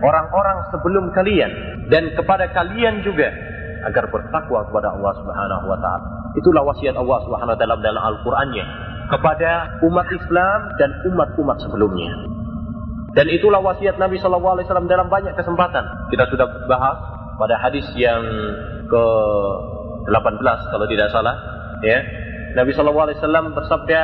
orang-orang 0.00 0.58
sebelum 0.70 1.04
kalian 1.12 1.50
dan 1.90 2.14
kepada 2.14 2.48
kalian 2.54 3.02
juga 3.02 3.34
agar 3.84 4.08
bertakwa 4.08 4.64
kepada 4.68 4.96
Allah 4.96 5.12
Subhanahu 5.20 5.64
wa 5.68 5.78
taala. 5.78 6.06
Itulah 6.34 6.62
wasiat 6.66 6.96
Allah 6.96 7.18
Subhanahu 7.24 7.54
wa 7.54 7.58
taala 7.58 7.76
dalam 7.78 8.02
Al-Qur'annya 8.02 8.64
kepada 9.12 9.80
umat 9.84 10.08
Islam 10.08 10.58
dan 10.80 10.90
umat-umat 11.12 11.60
sebelumnya. 11.60 12.12
Dan 13.14 13.30
itulah 13.30 13.62
wasiat 13.62 13.94
Nabi 14.00 14.18
Shallallahu 14.18 14.58
alaihi 14.58 14.66
wasallam 14.66 14.90
dalam 14.90 15.06
banyak 15.06 15.38
kesempatan. 15.38 15.86
Kita 16.10 16.26
sudah 16.34 16.66
bahas 16.66 16.98
pada 17.38 17.54
hadis 17.62 17.86
yang 17.94 18.22
ke 18.90 19.04
18 20.10 20.72
kalau 20.74 20.86
tidak 20.90 21.08
salah, 21.14 21.36
ya. 21.86 22.02
Nabi 22.58 22.74
Shallallahu 22.74 23.06
alaihi 23.10 23.18
wasallam 23.22 23.54
bersabda 23.54 24.00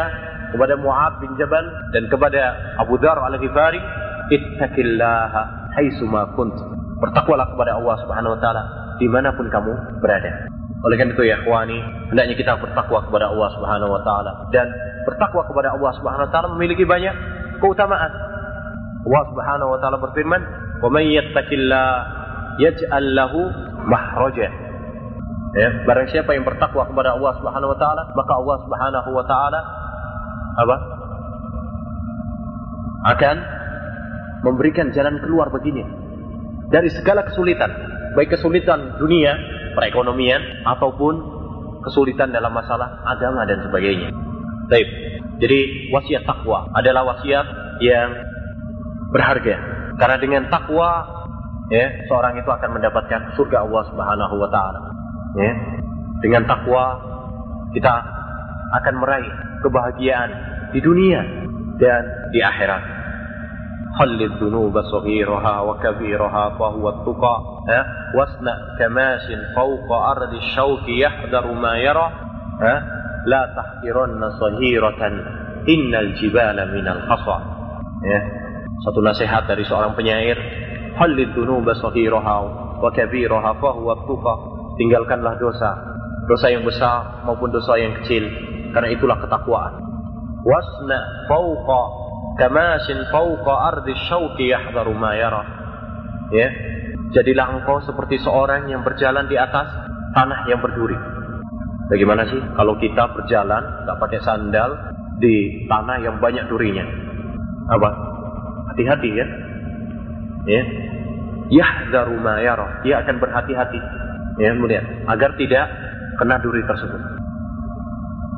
kepada 0.54 0.74
Mu'ad 0.78 1.22
bin 1.22 1.34
Jabal 1.38 1.64
dan 1.90 2.06
kepada 2.06 2.42
Abu 2.78 2.98
Dhar 3.02 3.18
al-Ghifari, 3.18 3.82
"Ittaqillaha 4.30 5.74
haitsu 5.74 6.06
ma 6.06 6.30
kunt." 6.38 6.54
Bertakwalah 7.02 7.50
kepada 7.50 7.82
Allah 7.82 7.96
Subhanahu 8.06 8.38
wa 8.38 8.40
taala 8.42 8.62
di 9.00 9.08
mana 9.08 9.32
pun 9.32 9.48
kamu 9.48 9.72
berada. 10.04 10.46
Oleh 10.84 10.96
karena 10.96 11.12
itu 11.16 11.24
ya 11.24 11.40
khwani, 11.44 11.78
hendaknya 12.12 12.36
kita 12.36 12.52
bertakwa 12.60 13.04
kepada 13.04 13.32
Allah 13.32 13.48
Subhanahu 13.56 13.90
wa 13.96 14.00
taala 14.04 14.32
dan 14.52 14.68
bertakwa 15.08 15.44
kepada 15.48 15.76
Allah 15.76 15.92
Subhanahu 15.96 16.28
wa 16.28 16.32
taala 16.32 16.48
memiliki 16.56 16.84
banyak 16.84 17.12
keutamaan. 17.60 18.12
Allah 19.00 19.22
Subhanahu 19.32 19.68
wa 19.72 19.78
taala 19.80 19.96
berfirman, 20.00 20.40
"Wa 20.84 20.88
may 20.92 21.08
yattaqillah 21.16 21.88
yaj'al 22.60 23.08
lahu 23.16 23.40
mahraja." 23.88 24.48
Ya, 25.50 25.68
barang 25.82 26.08
siapa 26.14 26.30
yang 26.36 26.44
bertakwa 26.46 26.86
kepada 26.88 27.16
Allah 27.16 27.32
Subhanahu 27.40 27.72
wa 27.74 27.78
taala, 27.80 28.02
maka 28.16 28.32
Allah 28.36 28.56
Subhanahu 28.64 29.10
wa 29.16 29.24
taala 29.24 29.60
apa? 30.60 30.76
akan 33.00 33.36
memberikan 34.44 34.92
jalan 34.92 35.16
keluar 35.24 35.48
baginya 35.48 35.88
dari 36.68 36.92
segala 36.92 37.24
kesulitan 37.24 37.72
baik 38.16 38.34
kesulitan 38.36 38.98
dunia, 38.98 39.36
perekonomian, 39.74 40.66
ataupun 40.66 41.14
kesulitan 41.84 42.30
dalam 42.30 42.52
masalah 42.52 43.00
agama 43.06 43.46
dan 43.48 43.64
sebagainya. 43.64 44.12
Baik. 44.68 44.88
Jadi 45.40 45.90
wasiat 45.90 46.28
takwa 46.28 46.68
adalah 46.76 47.16
wasiat 47.16 47.46
yang 47.80 48.12
berharga. 49.10 49.56
Karena 49.96 50.16
dengan 50.20 50.42
takwa 50.52 51.08
ya, 51.72 51.86
seorang 52.06 52.36
itu 52.36 52.48
akan 52.48 52.70
mendapatkan 52.76 53.20
surga 53.34 53.64
Allah 53.64 53.82
Subhanahu 53.88 54.34
wa 54.36 54.48
taala. 54.52 54.80
Ya. 55.40 55.52
Dengan 56.20 56.44
takwa 56.44 57.00
kita 57.72 57.94
akan 58.76 58.94
meraih 59.00 59.32
kebahagiaan 59.64 60.30
di 60.76 60.80
dunia 60.84 61.24
dan 61.80 62.02
di 62.30 62.44
akhirat. 62.44 62.99
خل 63.98 64.22
الذنوب 64.22 64.80
صغيرها 64.80 65.60
وكبيرها 65.60 66.44
فهو 66.58 66.88
التقى 66.88 67.36
واصنع 68.14 68.56
كماش 68.78 69.22
فوق 69.56 69.92
أرض 69.92 70.32
الشوك 70.34 70.88
يحذر 70.88 71.52
ما 71.52 71.76
يرى 71.76 72.10
لا 73.26 73.42
تحقرن 73.56 74.30
صغيرة 74.30 75.06
إن 75.68 75.94
الجبال 75.94 76.56
من 76.74 76.86
الحصى 76.88 77.38
ya. 78.00 78.20
satu 78.80 79.04
nasihat 79.04 79.44
dari 79.44 79.60
seorang 79.68 79.92
penyair 79.92 80.36
halid 80.96 81.36
dunuba 81.36 81.76
saghiraha 81.76 82.36
wa 82.80 82.88
kabiraha 82.88 83.60
fahuwa 83.60 84.08
tuqa 84.08 84.34
tinggalkanlah 84.80 85.36
dosa, 85.36 85.76
dosa 86.24 86.48
yang 86.48 86.64
besar 86.64 87.20
maupun 87.28 87.52
dosa 87.52 87.76
yang 87.76 87.92
kecil, 88.00 88.24
karena 88.72 88.88
itulah 88.96 89.20
ketakwaan. 89.20 89.76
Wasna 90.40 91.28
fauqa 91.28 91.82
kamashin 92.40 93.04
fauqa 93.12 93.54
ardi 93.68 93.92
syauki 94.08 94.48
yahdharu 94.48 94.96
ma 94.96 95.12
yara. 95.12 95.42
Ya. 96.32 96.48
Jadilah 97.10 97.60
engkau 97.60 97.84
seperti 97.84 98.22
seorang 98.22 98.70
yang 98.70 98.80
berjalan 98.86 99.28
di 99.28 99.36
atas 99.36 99.68
tanah 100.16 100.48
yang 100.48 100.62
berduri. 100.62 100.96
Bagaimana 101.90 102.22
sih 102.30 102.38
kalau 102.54 102.78
kita 102.78 103.10
berjalan 103.12 103.84
nggak 103.84 103.98
pakai 103.98 104.20
sandal 104.22 104.94
di 105.18 105.66
tanah 105.68 106.00
yang 106.00 106.16
banyak 106.22 106.46
durinya? 106.48 106.86
Apa? 107.68 107.90
Hati-hati 108.72 109.10
ya. 109.10 109.26
Ya. 110.46 110.62
Yahdharu 111.50 112.14
ma 112.22 112.38
yara. 112.40 112.80
Dia 112.86 113.02
akan 113.02 113.20
berhati-hati. 113.20 113.80
Ya, 114.38 114.56
melihat 114.56 114.86
agar 115.10 115.36
tidak 115.36 115.66
kena 116.16 116.40
duri 116.40 116.62
tersebut. 116.64 117.00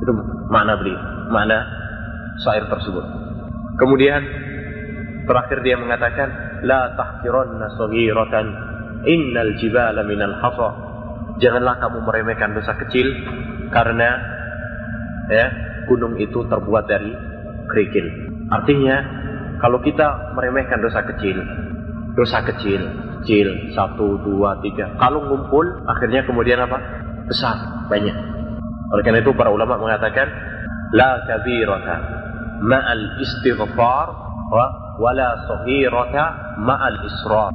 Itu 0.02 0.12
makna 0.50 0.80
beliau, 0.80 0.98
makna 1.30 1.62
syair 2.42 2.66
tersebut. 2.66 3.04
Kemudian 3.78 4.20
terakhir 5.24 5.58
dia 5.64 5.76
mengatakan 5.80 6.60
la 6.66 6.92
tahqiranna 6.94 7.66
saghiratan 7.78 8.46
innal 9.08 9.52
jibala 9.58 10.02
minal 10.04 10.36
hasa. 10.38 10.70
Janganlah 11.40 11.80
kamu 11.80 11.98
meremehkan 12.04 12.52
dosa 12.52 12.76
kecil 12.76 13.08
karena 13.72 14.08
ya 15.32 15.46
gunung 15.88 16.20
itu 16.20 16.44
terbuat 16.46 16.84
dari 16.86 17.10
kerikil. 17.66 18.06
Artinya 18.52 18.96
kalau 19.58 19.80
kita 19.80 20.36
meremehkan 20.36 20.82
dosa 20.84 21.02
kecil, 21.08 21.40
dosa 22.12 22.44
kecil, 22.44 22.82
kecil, 23.22 23.48
satu, 23.72 24.18
dua, 24.20 24.58
tiga. 24.60 24.92
Kalau 24.98 25.22
ngumpul, 25.24 25.86
akhirnya 25.86 26.26
kemudian 26.26 26.58
apa? 26.58 26.78
Besar, 27.30 27.86
banyak. 27.86 28.16
Oleh 28.92 29.02
karena 29.06 29.22
itu 29.22 29.32
para 29.32 29.48
ulama 29.48 29.78
mengatakan, 29.78 30.26
La 30.92 31.24
kabirata 31.24 32.21
istighfar 33.20 34.06
wa 34.52 34.64
wala 35.00 35.28
sahirata 35.48 36.56
ma'al 36.60 36.98
israr. 37.06 37.52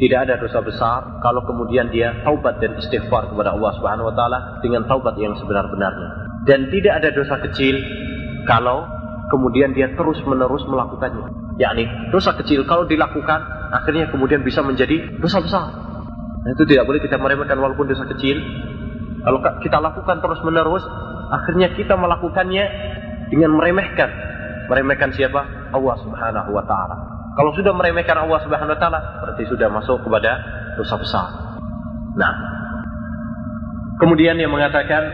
Tidak 0.00 0.18
ada 0.18 0.34
dosa 0.40 0.58
besar 0.64 1.22
kalau 1.22 1.46
kemudian 1.46 1.92
dia 1.92 2.24
taubat 2.26 2.58
dan 2.58 2.74
istighfar 2.74 3.30
kepada 3.30 3.54
Allah 3.54 3.70
Subhanahu 3.78 4.10
wa 4.10 4.14
taala 4.16 4.38
dengan 4.64 4.82
taubat 4.88 5.14
yang 5.20 5.36
sebenar-benarnya. 5.38 6.08
Dan 6.42 6.72
tidak 6.74 7.04
ada 7.04 7.08
dosa 7.14 7.38
kecil 7.38 7.78
kalau 8.48 8.82
kemudian 9.30 9.70
dia 9.76 9.94
terus-menerus 9.94 10.66
melakukannya. 10.66 11.54
Yakni 11.60 12.10
dosa 12.10 12.34
kecil 12.34 12.66
kalau 12.66 12.88
dilakukan 12.88 13.46
akhirnya 13.70 14.10
kemudian 14.10 14.42
bisa 14.42 14.64
menjadi 14.64 15.22
dosa 15.22 15.38
besar. 15.38 15.70
Nah, 16.42 16.50
itu 16.58 16.66
tidak 16.66 16.90
boleh 16.90 16.98
kita 16.98 17.20
meremehkan 17.22 17.54
walaupun 17.62 17.86
dosa 17.86 18.02
kecil. 18.10 18.42
Kalau 19.22 19.38
kita 19.62 19.78
lakukan 19.78 20.18
terus-menerus, 20.18 20.82
akhirnya 21.30 21.70
kita 21.78 21.94
melakukannya 21.94 22.64
dengan 23.30 23.54
meremehkan. 23.54 24.10
Meremehkan 24.72 25.12
siapa? 25.12 25.68
Allah 25.76 25.96
Subhanahu 26.00 26.50
wa 26.56 26.64
taala. 26.64 26.96
Kalau 27.36 27.52
sudah 27.52 27.76
meremehkan 27.76 28.16
Allah 28.16 28.40
Subhanahu 28.40 28.72
wa 28.72 28.80
taala, 28.80 29.00
berarti 29.20 29.44
sudah 29.44 29.68
masuk 29.68 30.00
kepada 30.00 30.40
dosa 30.80 30.96
besar. 30.96 31.28
Nah, 32.16 32.32
kemudian 34.00 34.40
yang 34.40 34.48
mengatakan 34.48 35.12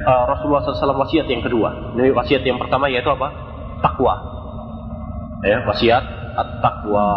uh, 0.00 0.24
Rasulullah 0.32 0.64
SAW 0.64 0.96
wasiat 0.96 1.28
yang 1.28 1.44
kedua. 1.44 1.92
Ini 1.92 2.08
wasiat 2.16 2.40
yang 2.48 2.56
pertama 2.56 2.88
yaitu 2.88 3.12
apa? 3.12 3.28
Takwa. 3.84 4.16
Ya, 5.44 5.60
wasiat 5.68 6.04
at-taqwa. 6.40 7.08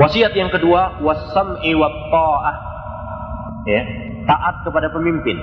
Wasiat 0.00 0.32
yang 0.32 0.48
kedua 0.48 1.04
wasam'i 1.04 1.76
wa 1.76 1.92
ta'ah. 2.08 2.56
Ya, 3.68 3.82
taat 4.24 4.64
kepada 4.64 4.88
pemimpin. 4.88 5.36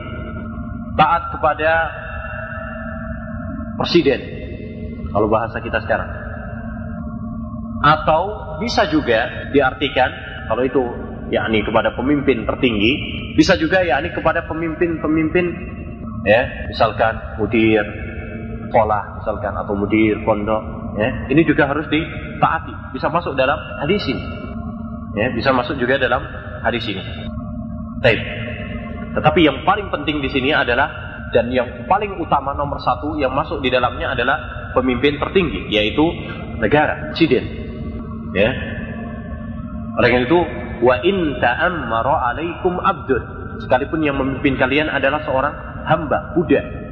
Taat 0.98 1.30
kepada 1.38 1.70
presiden. 3.78 4.20
Kalau 5.14 5.28
bahasa 5.32 5.62
kita 5.64 5.80
sekarang. 5.86 6.10
Atau 7.82 8.22
bisa 8.60 8.90
juga 8.90 9.50
diartikan 9.54 10.10
kalau 10.50 10.66
itu 10.66 10.82
yakni 11.30 11.62
kepada 11.62 11.94
pemimpin 11.94 12.44
tertinggi, 12.44 12.94
bisa 13.38 13.54
juga 13.60 13.86
yakni 13.86 14.10
kepada 14.12 14.48
pemimpin-pemimpin 14.50 15.46
ya, 16.26 16.42
misalkan 16.74 17.38
mudir 17.38 17.86
sekolah 18.68 19.24
misalkan 19.24 19.54
atau 19.56 19.74
mudir 19.78 20.20
pondok 20.28 20.62
ya. 21.00 21.10
Ini 21.32 21.42
juga 21.48 21.70
harus 21.72 21.88
ditaati, 21.88 22.98
bisa 22.98 23.08
masuk 23.08 23.38
dalam 23.38 23.58
hadis 23.86 24.04
ini. 24.10 24.26
Ya, 25.18 25.34
bisa 25.34 25.50
masuk 25.56 25.80
juga 25.82 25.98
dalam 25.98 26.22
hadis 26.62 26.86
ini. 26.86 27.02
Baik. 28.04 28.22
Tetapi 29.18 29.40
yang 29.42 29.66
paling 29.66 29.90
penting 29.90 30.22
di 30.22 30.30
sini 30.30 30.54
adalah 30.54 31.07
dan 31.36 31.52
yang 31.52 31.68
paling 31.86 32.16
utama 32.20 32.56
nomor 32.56 32.80
satu 32.80 33.20
yang 33.20 33.36
masuk 33.36 33.60
di 33.60 33.68
dalamnya 33.68 34.16
adalah 34.16 34.38
pemimpin 34.72 35.20
tertinggi 35.20 35.68
yaitu 35.68 36.06
negara, 36.60 37.12
presiden. 37.12 37.44
Ya. 38.32 38.50
Oleh 39.98 40.24
itu, 40.24 40.40
wa 40.86 40.96
in 41.02 41.42
ta'ammara 41.42 42.34
alaikum 42.34 42.78
abdun. 42.78 43.24
Sekalipun 43.66 44.06
yang 44.06 44.16
memimpin 44.22 44.54
kalian 44.56 44.88
adalah 44.94 45.26
seorang 45.26 45.54
hamba, 45.90 46.38
budak. 46.38 46.88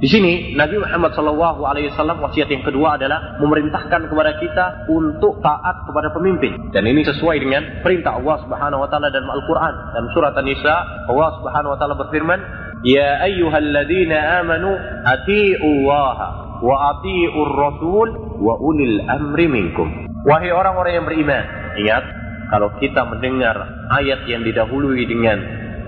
Di 0.00 0.08
sini 0.08 0.56
Nabi 0.56 0.80
Muhammad 0.80 1.12
Shallallahu 1.12 1.60
Alaihi 1.60 1.92
Wasallam 1.92 2.24
wasiat 2.24 2.48
yang 2.48 2.64
kedua 2.64 2.96
adalah 2.96 3.36
memerintahkan 3.36 4.08
kepada 4.08 4.32
kita 4.40 4.88
untuk 4.88 5.44
taat 5.44 5.76
kepada 5.84 6.08
pemimpin 6.16 6.72
dan 6.72 6.88
ini 6.88 7.04
sesuai 7.04 7.36
dengan 7.36 7.84
perintah 7.84 8.16
Allah 8.16 8.40
Subhanahu 8.40 8.80
Wa 8.80 8.88
Taala 8.88 9.12
dalam 9.12 9.28
Al 9.28 9.44
Quran 9.44 9.74
dalam 9.92 10.08
surat 10.16 10.32
An-Nisa 10.40 11.04
Allah 11.04 11.28
Subhanahu 11.36 11.76
Wa 11.76 11.78
Taala 11.84 11.94
berfirman 12.00 12.40
Ya 12.80 13.20
ayyuhalladzina 13.28 14.40
amanu 14.40 14.72
Allah 15.04 16.18
wa 16.60 16.76
ati'ur 16.96 17.52
rasul 17.52 18.08
wa 18.40 18.56
ulil 18.60 19.04
amri 19.04 19.48
minkum 19.48 20.08
Wahai 20.24 20.52
orang-orang 20.52 21.00
yang 21.00 21.06
beriman 21.08 21.44
ingat 21.80 22.04
kalau 22.52 22.68
kita 22.76 23.04
mendengar 23.08 23.56
ayat 23.88 24.24
yang 24.28 24.44
didahului 24.44 25.08
dengan 25.08 25.38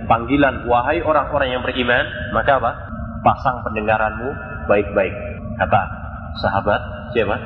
panggilan 0.09 0.65
wahai 0.65 1.05
orang-orang 1.05 1.53
yang 1.53 1.63
beriman 1.65 2.05
maka 2.33 2.57
apa 2.57 2.73
pasang 3.23 3.61
pendengaranmu 3.67 4.29
baik-baik. 4.67 5.15
Kata 5.59 5.83
sahabat 6.41 6.81
siapa? 7.13 7.37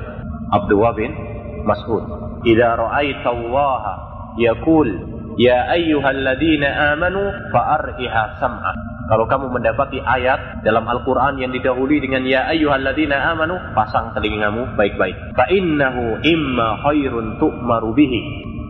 Abdullah 0.53 0.95
bin 0.95 1.11
Mas'ud. 1.67 2.05
Idza 2.47 2.79
ra'aita 2.79 3.29
Allah 3.35 3.83
yaqul 4.39 4.89
ya 5.41 5.75
ayyuhalladzina 5.75 6.95
amanu 6.95 7.51
fa'ar'iha 7.51 8.23
sam'a. 8.39 8.73
Kalau 9.07 9.31
kamu 9.31 9.55
mendapati 9.55 10.03
ayat 10.03 10.67
dalam 10.67 10.83
Al-Quran 10.83 11.39
yang 11.39 11.55
didahului 11.55 12.03
dengan 12.03 12.27
Ya 12.27 12.51
ayyuhalladzina 12.51 13.15
amanu 13.35 13.55
Pasang 13.71 14.11
telingamu 14.19 14.75
baik-baik 14.75 15.15
Fa 15.39 15.47
innahu 15.47 16.19
imma 16.27 16.83
khairun 16.83 17.39
tu'maru 17.39 17.95
bihi 17.95 18.21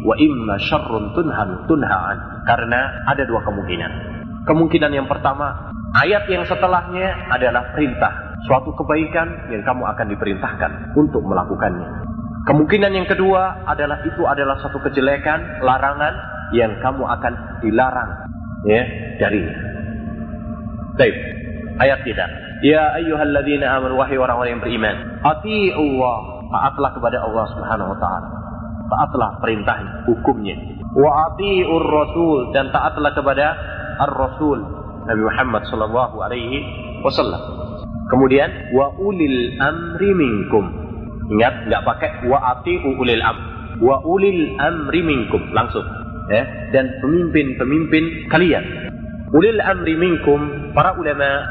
Wa 0.04 0.12
imma 0.20 0.60
syarrun 0.60 1.16
tunhan 1.16 1.64
tunha'an 1.64 2.44
Karena 2.44 3.00
ada 3.08 3.24
dua 3.24 3.40
kemungkinan 3.48 3.92
Kemungkinan 4.44 4.92
yang 4.92 5.08
pertama 5.08 5.72
Ayat 5.96 6.28
yang 6.28 6.44
setelahnya 6.44 7.32
adalah 7.32 7.72
perintah, 7.72 8.36
suatu 8.44 8.68
kebaikan 8.76 9.48
yang 9.48 9.64
kamu 9.64 9.80
akan 9.96 10.06
diperintahkan 10.12 10.92
untuk 10.92 11.24
melakukannya. 11.24 12.04
Kemungkinan 12.44 12.92
yang 12.92 13.08
kedua 13.08 13.64
adalah 13.64 14.04
itu 14.04 14.22
adalah 14.28 14.60
satu 14.60 14.76
kejelekan, 14.84 15.64
larangan 15.64 16.14
yang 16.52 16.76
kamu 16.84 17.00
akan 17.00 17.32
dilarang 17.64 18.10
ya 18.68 18.82
darinya. 19.24 19.65
Baik, 20.96 21.16
ayat 21.80 22.00
tidak. 22.08 22.28
Ya 22.64 22.96
ayyuhalladzina 22.96 23.68
amanu 23.68 24.00
wahai 24.00 24.16
orang-orang 24.16 24.56
yang 24.56 24.62
beriman, 24.64 24.96
Allah, 25.20 26.16
taatlah 26.48 26.90
kepada 26.96 27.20
Allah 27.20 27.44
Subhanahu 27.52 27.92
wa 27.92 27.98
taala. 28.00 28.28
Taatlah 28.86 29.30
perintahnya, 29.44 30.08
hukumnya. 30.08 30.56
Wa 30.96 31.32
atiur 31.32 31.84
rasul 31.84 32.56
dan 32.56 32.72
taatlah 32.72 33.12
kepada 33.12 33.46
ar-rasul 34.08 34.58
Nabi 35.04 35.22
Muhammad 35.22 35.62
sallallahu 35.68 36.16
alaihi 36.24 36.64
wasallam. 37.04 37.38
Kemudian 38.08 38.72
wa 38.72 38.94
ulil 38.96 39.58
amri 39.60 40.10
minkum. 40.16 40.64
Ingat 41.36 41.68
nggak 41.68 41.82
pakai 41.84 42.10
wa 42.30 42.38
atiu 42.56 42.94
ulil 42.96 43.20
am. 43.20 43.36
Wa 43.82 44.00
ulil 44.06 44.56
amri 44.56 45.04
minkum 45.04 45.52
langsung 45.52 45.84
ya 46.30 46.42
dan 46.74 46.90
pemimpin-pemimpin 47.02 48.30
kalian. 48.30 48.85
Ulil 49.36 49.60
amri 49.60 49.94
minkum 50.00 50.72
para 50.72 50.96
ulama 50.96 51.44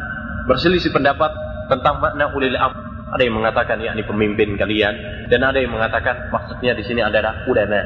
berselisih 0.50 0.90
pendapat 0.90 1.30
tentang 1.70 2.02
makna 2.02 2.34
ulil 2.34 2.58
am. 2.58 2.74
Ada 3.14 3.22
yang 3.22 3.38
mengatakan 3.38 3.78
yakni 3.86 4.02
pemimpin 4.02 4.58
kalian 4.58 5.30
dan 5.30 5.46
ada 5.46 5.62
yang 5.62 5.70
mengatakan 5.70 6.34
maksudnya 6.34 6.74
di 6.74 6.82
sini 6.82 7.06
adalah 7.06 7.46
ulama. 7.46 7.82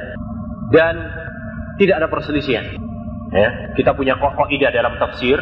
Dan 0.72 0.96
tidak 1.76 2.00
ada 2.00 2.08
perselisihan 2.08 2.80
Ya, 3.30 3.78
kita 3.78 3.94
punya 3.94 4.18
kaidah 4.18 4.74
dalam 4.74 4.98
tafsir 4.98 5.38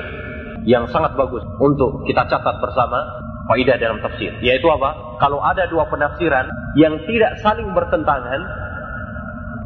yang 0.67 0.91
sangat 0.91 1.15
bagus 1.15 1.39
untuk 1.63 2.03
kita 2.03 2.27
catat 2.27 2.59
bersama 2.59 2.99
kaidah 3.47 3.79
dalam 3.79 4.03
tafsir, 4.03 4.35
yaitu 4.43 4.67
apa? 4.67 4.91
Kalau 5.23 5.39
ada 5.39 5.63
dua 5.71 5.87
penafsiran 5.87 6.51
yang 6.75 6.99
tidak 7.07 7.39
saling 7.39 7.71
bertentangan, 7.71 8.43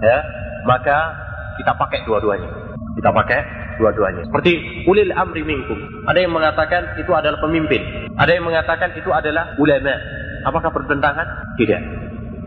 ya, 0.05 0.17
maka 0.69 1.17
kita 1.57 1.73
pakai 1.73 2.05
dua-duanya. 2.05 2.49
Kita 2.93 3.09
pakai 3.09 3.41
dua-duanya. 3.82 4.29
Seperti 4.29 4.86
ulil 4.86 5.09
amri 5.17 5.41
minkum. 5.41 6.05
Ada 6.05 6.21
yang 6.21 6.34
mengatakan 6.38 6.93
itu 7.01 7.09
adalah 7.09 7.41
pemimpin. 7.41 7.82
Ada 8.13 8.38
yang 8.38 8.45
mengatakan 8.45 8.93
itu 8.93 9.09
adalah 9.09 9.57
ulama. 9.57 9.97
Apakah 10.45 10.69
bertentangan? 10.69 11.57
Tidak. 11.57 11.82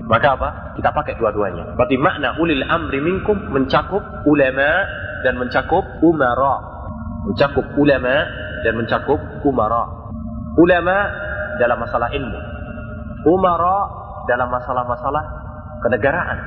Maka 0.06 0.38
apa? 0.38 0.48
Kita 0.78 0.94
pakai 0.94 1.18
dua-duanya. 1.18 1.74
Berarti 1.74 1.98
makna 1.98 2.38
ulil 2.38 2.62
amri 2.62 3.02
minkum 3.02 3.34
mencakup 3.50 4.04
ulama 4.30 4.86
dan 5.26 5.34
mencakup 5.40 5.82
umara. 6.04 6.62
Mencakup 7.26 7.66
ulama 7.74 8.14
dan 8.62 8.72
mencakup 8.78 9.18
umara. 9.42 9.82
Ulama 10.54 10.96
dalam 11.58 11.78
masalah 11.82 12.12
ilmu. 12.14 12.40
Umara 13.26 13.76
dalam 14.28 14.48
masalah-masalah 14.52 15.24
kenegaraan. 15.82 16.38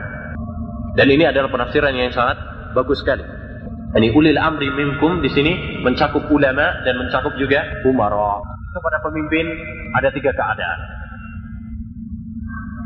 Dan 0.93 1.07
ini 1.13 1.25
adalah 1.29 1.49
penafsiran 1.49 1.93
yang 1.93 2.13
sangat 2.13 2.37
bagus 2.73 3.01
sekali. 3.01 3.25
Ini 3.87 4.11
ulil 4.11 4.35
amri 4.35 4.67
minkum 4.67 5.23
di 5.23 5.31
sini 5.31 5.79
mencakup 5.79 6.27
ulama 6.27 6.83
dan 6.83 6.99
mencakup 6.99 7.31
juga 7.39 7.63
umara. 7.87 8.43
Kepada 8.75 8.99
pemimpin 8.99 9.47
ada 9.95 10.11
tiga 10.11 10.35
keadaan. 10.35 10.79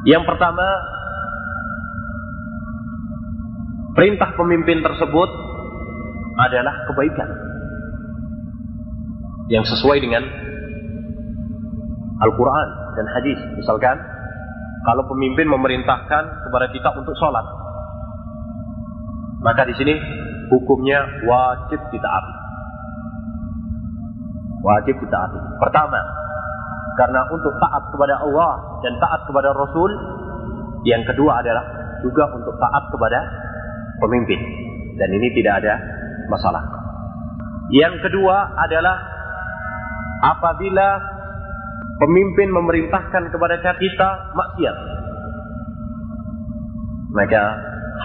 Yang 0.05 0.23
pertama, 0.29 0.67
perintah 3.97 4.29
pemimpin 4.37 4.85
tersebut 4.85 5.29
adalah 6.37 6.85
kebaikan 6.85 7.29
yang 9.49 9.65
sesuai 9.65 9.97
dengan 9.99 10.21
Al-Quran 12.21 12.67
dan 12.93 13.05
hadis. 13.17 13.39
Misalkan, 13.57 13.97
kalau 14.85 15.09
pemimpin 15.09 15.49
memerintahkan 15.49 16.23
kepada 16.45 16.69
kita 16.69 16.89
untuk 16.93 17.17
sholat, 17.17 17.45
maka 19.41 19.65
di 19.65 19.73
sini 19.73 19.93
hukumnya 20.51 20.99
wajib 21.23 21.79
ditaati. 21.89 22.33
Wajib 24.61 24.95
ditaati. 24.99 25.39
Pertama, 25.57 25.99
karena 26.99 27.23
untuk 27.31 27.55
taat 27.57 27.83
kepada 27.89 28.19
Allah 28.19 28.51
dan 28.83 28.93
taat 28.99 29.21
kepada 29.25 29.55
Rasul. 29.55 29.91
Yang 30.81 31.13
kedua 31.13 31.45
adalah 31.45 31.61
juga 32.01 32.25
untuk 32.33 32.57
taat 32.57 32.83
kepada 32.89 33.19
pemimpin. 34.01 34.39
Dan 34.97 35.09
ini 35.13 35.29
tidak 35.37 35.61
ada 35.61 35.77
masalah. 36.27 36.61
Yang 37.69 38.01
kedua 38.09 38.57
adalah 38.57 38.97
apabila 40.25 40.87
pemimpin 42.01 42.49
memerintahkan 42.49 43.29
kepada 43.29 43.61
kita 43.61 44.09
maksiat, 44.33 44.77
maka 47.13 47.43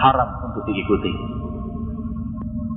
haram 0.05 0.29
untuk 0.53 0.63
diikuti. 0.69 1.36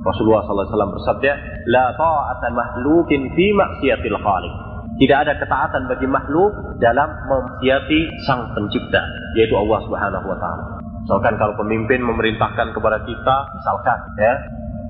Rasulullah 0.01 0.41
SAW 0.49 0.97
bersabda, 0.97 1.31
"La 1.69 1.93
ta'ata 1.93 2.49
mahlukin 2.49 3.29
fi 3.37 3.45
maksiatil 3.53 4.17
khaliq." 4.17 4.53
Tidak 4.97 5.17
ada 5.17 5.33
ketaatan 5.37 5.89
bagi 5.89 6.05
makhluk 6.09 6.77
dalam 6.77 7.09
memaksiati 7.25 8.21
sang 8.25 8.53
pencipta, 8.53 9.01
yaitu 9.37 9.57
Allah 9.57 9.79
Subhanahu 9.85 10.25
wa 10.29 10.37
taala. 10.37 10.63
Misalkan 11.05 11.33
kalau 11.41 11.57
pemimpin 11.57 12.05
memerintahkan 12.05 12.69
kepada 12.73 13.01
kita, 13.01 13.35
misalkan 13.57 13.97
ya, 14.21 14.33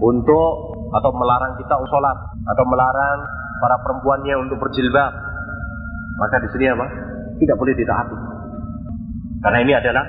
untuk 0.04 0.76
atau 0.92 1.12
melarang 1.16 1.56
kita 1.56 1.76
sholat 1.88 2.18
atau 2.44 2.64
melarang 2.68 3.20
para 3.64 3.80
perempuannya 3.88 4.36
untuk 4.44 4.60
berjilbab, 4.60 5.12
maka 6.20 6.36
di 6.44 6.48
sini 6.56 6.66
apa? 6.76 6.88
Tidak 7.40 7.56
boleh 7.56 7.74
ditaati. 7.78 8.18
Karena 9.48 9.58
ini 9.64 9.74
adalah 9.74 10.04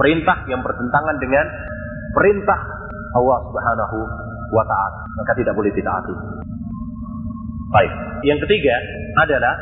perintah 0.00 0.40
yang 0.48 0.64
bertentangan 0.64 1.16
dengan 1.20 1.46
perintah 2.16 2.60
Allah 3.14 3.38
Subhanahu 3.44 4.23
wa 4.54 4.62
taala. 4.62 4.98
Maka 5.18 5.32
tidak 5.34 5.54
boleh 5.58 5.74
ditaati. 5.74 6.14
Baik. 7.74 7.92
Yang 8.22 8.46
ketiga 8.46 8.74
adalah 9.18 9.54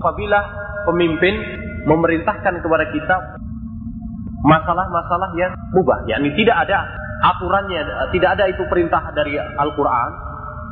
apabila 0.00 0.40
pemimpin 0.88 1.36
memerintahkan 1.84 2.64
kepada 2.64 2.84
kita 2.88 3.16
masalah-masalah 4.40 5.36
yang 5.36 5.52
mubah, 5.76 6.08
yakni 6.08 6.32
tidak 6.32 6.64
ada 6.64 6.88
aturannya, 7.20 7.84
tidak 8.16 8.40
ada 8.40 8.44
itu 8.48 8.64
perintah 8.72 9.12
dari 9.12 9.36
Al-Quran, 9.36 10.10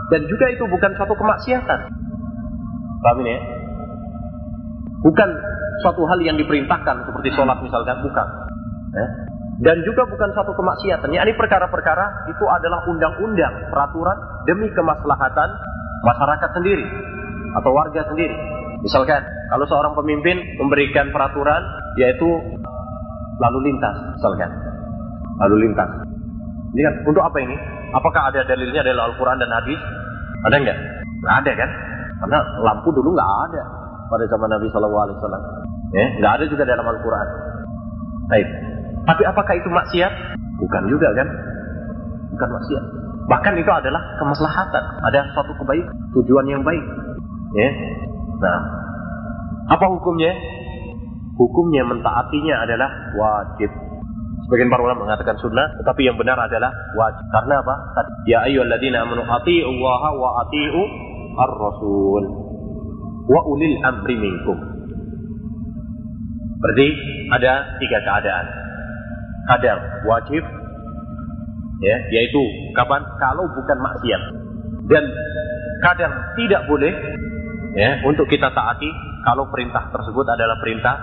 dan 0.08 0.20
juga 0.24 0.48
itu 0.48 0.64
bukan 0.64 0.90
suatu 0.96 1.12
kemaksiatan. 1.12 1.80
Paham 3.04 3.18
ini 3.22 3.30
ya? 3.36 3.40
Bukan 5.04 5.28
suatu 5.84 6.02
hal 6.08 6.18
yang 6.24 6.40
diperintahkan 6.40 7.06
seperti 7.06 7.28
sholat 7.36 7.60
misalkan, 7.60 7.96
bukan. 8.02 8.26
Ya? 8.96 9.06
Dan 9.58 9.82
juga 9.82 10.06
bukan 10.06 10.30
suatu 10.38 10.54
kemaksiatan. 10.54 11.10
Ini 11.10 11.34
perkara-perkara 11.34 12.30
itu 12.30 12.44
adalah 12.46 12.86
undang-undang, 12.86 13.74
peraturan 13.74 14.18
demi 14.46 14.70
kemaslahatan 14.70 15.50
masyarakat 16.06 16.50
sendiri 16.54 16.86
atau 17.58 17.70
warga 17.74 18.06
sendiri. 18.06 18.38
Misalkan, 18.86 19.18
kalau 19.50 19.66
seorang 19.66 19.98
pemimpin 19.98 20.38
memberikan 20.62 21.10
peraturan 21.10 21.58
yaitu 21.98 22.28
lalu 23.42 23.58
lintas, 23.66 23.96
misalkan. 24.14 24.50
Lalu 25.42 25.66
lintas. 25.66 25.90
Ini 26.74 26.80
kan 26.86 26.94
untuk 27.10 27.22
apa 27.26 27.38
ini? 27.42 27.54
Apakah 27.90 28.30
ada 28.30 28.46
dalilnya 28.46 28.86
adalah 28.86 29.10
Al-Quran 29.10 29.38
dan 29.42 29.50
Hadis? 29.50 29.80
Ada 30.46 30.56
enggak? 30.60 30.78
Nggak 31.18 31.34
ada 31.42 31.52
kan? 31.58 31.70
Karena 32.22 32.38
lampu 32.62 32.88
dulu 32.94 33.10
nggak 33.14 33.30
ada 33.50 33.62
pada 34.06 34.24
zaman 34.30 34.48
Nabi 34.54 34.66
Shallallahu 34.70 35.04
Alaihi 35.08 35.16
Wasallam. 35.18 35.42
Ya, 35.88 36.06
nggak 36.22 36.32
ada 36.38 36.44
juga 36.46 36.62
dalam 36.62 36.86
Al-Quran. 36.86 37.26
Baik. 38.28 38.48
Tapi 39.08 39.22
apakah 39.24 39.54
itu 39.56 39.68
maksiat? 39.72 40.12
Bukan 40.60 40.82
juga 40.92 41.08
kan? 41.16 41.28
Bukan 42.36 42.48
maksiat. 42.52 42.84
Bahkan 43.28 43.54
itu 43.56 43.70
adalah 43.72 44.02
kemaslahatan. 44.20 44.84
Ada 45.08 45.32
suatu 45.32 45.52
kebaikan, 45.56 45.92
tujuan 46.16 46.44
yang 46.48 46.60
baik. 46.60 46.84
Ya. 47.56 47.70
Nah, 48.40 48.60
apa 49.72 49.84
hukumnya? 49.88 50.32
Hukumnya 51.40 51.86
mentaatinya 51.86 52.68
adalah 52.68 52.90
wajib. 53.16 53.70
Sebagian 54.48 54.72
para 54.72 54.80
ulama 54.80 55.06
mengatakan 55.06 55.36
sunnah, 55.38 55.76
tetapi 55.76 56.08
yang 56.08 56.16
benar 56.16 56.40
adalah 56.40 56.72
wajib. 56.96 57.24
Karena 57.30 57.60
apa? 57.60 57.74
Ya 58.24 58.44
ayyuhalladzina 58.48 59.04
amanu 59.04 59.22
Allah 59.28 60.02
wa 60.16 60.28
atii'u 60.44 60.82
ar-rasul 61.36 62.24
wa 63.28 63.40
ulil 63.44 63.76
amri 63.84 64.16
minkum. 64.16 64.58
Berarti 66.58 66.88
ada 67.38 67.52
tiga 67.78 67.98
keadaan. 68.02 68.67
Kadang 69.48 69.80
wajib, 70.04 70.44
ya, 71.80 71.96
yaitu 72.12 72.42
kapan? 72.76 73.00
Kalau 73.16 73.44
bukan 73.56 73.78
maksiat. 73.80 74.22
Dan 74.88 75.04
kadang 75.84 76.12
tidak 76.36 76.64
boleh 76.68 76.92
ya 77.76 78.02
untuk 78.08 78.26
kita 78.26 78.50
taati 78.50 78.88
kalau 79.22 79.46
perintah 79.52 79.88
tersebut 79.92 80.26
adalah 80.26 80.56
perintah 80.60 80.96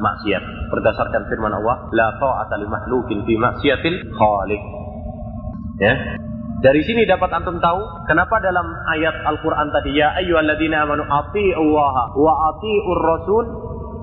maksiat. 0.00 0.42
Berdasarkan 0.72 1.22
firman 1.28 1.52
Allah 1.54 1.88
la 1.92 2.08
ta'ata 2.16 2.56
li 2.60 2.66
makhlukin 2.66 3.24
fi 3.24 3.34
maksiatil 3.36 3.96
khaliq. 4.16 4.62
Ya. 5.80 5.94
Dari 6.60 6.84
sini 6.84 7.08
dapat 7.08 7.32
antum 7.32 7.56
tahu 7.56 7.80
kenapa 8.04 8.36
dalam 8.44 8.68
ayat 8.92 9.24
Al-Qur'an 9.24 9.72
tadi 9.72 9.96
ya 9.96 10.12
ayyuhalladzina 10.20 10.84
amanu 10.84 11.08
Allah 11.08 11.96
wa 12.12 12.32
atiur 12.52 13.00
rasul 13.00 13.44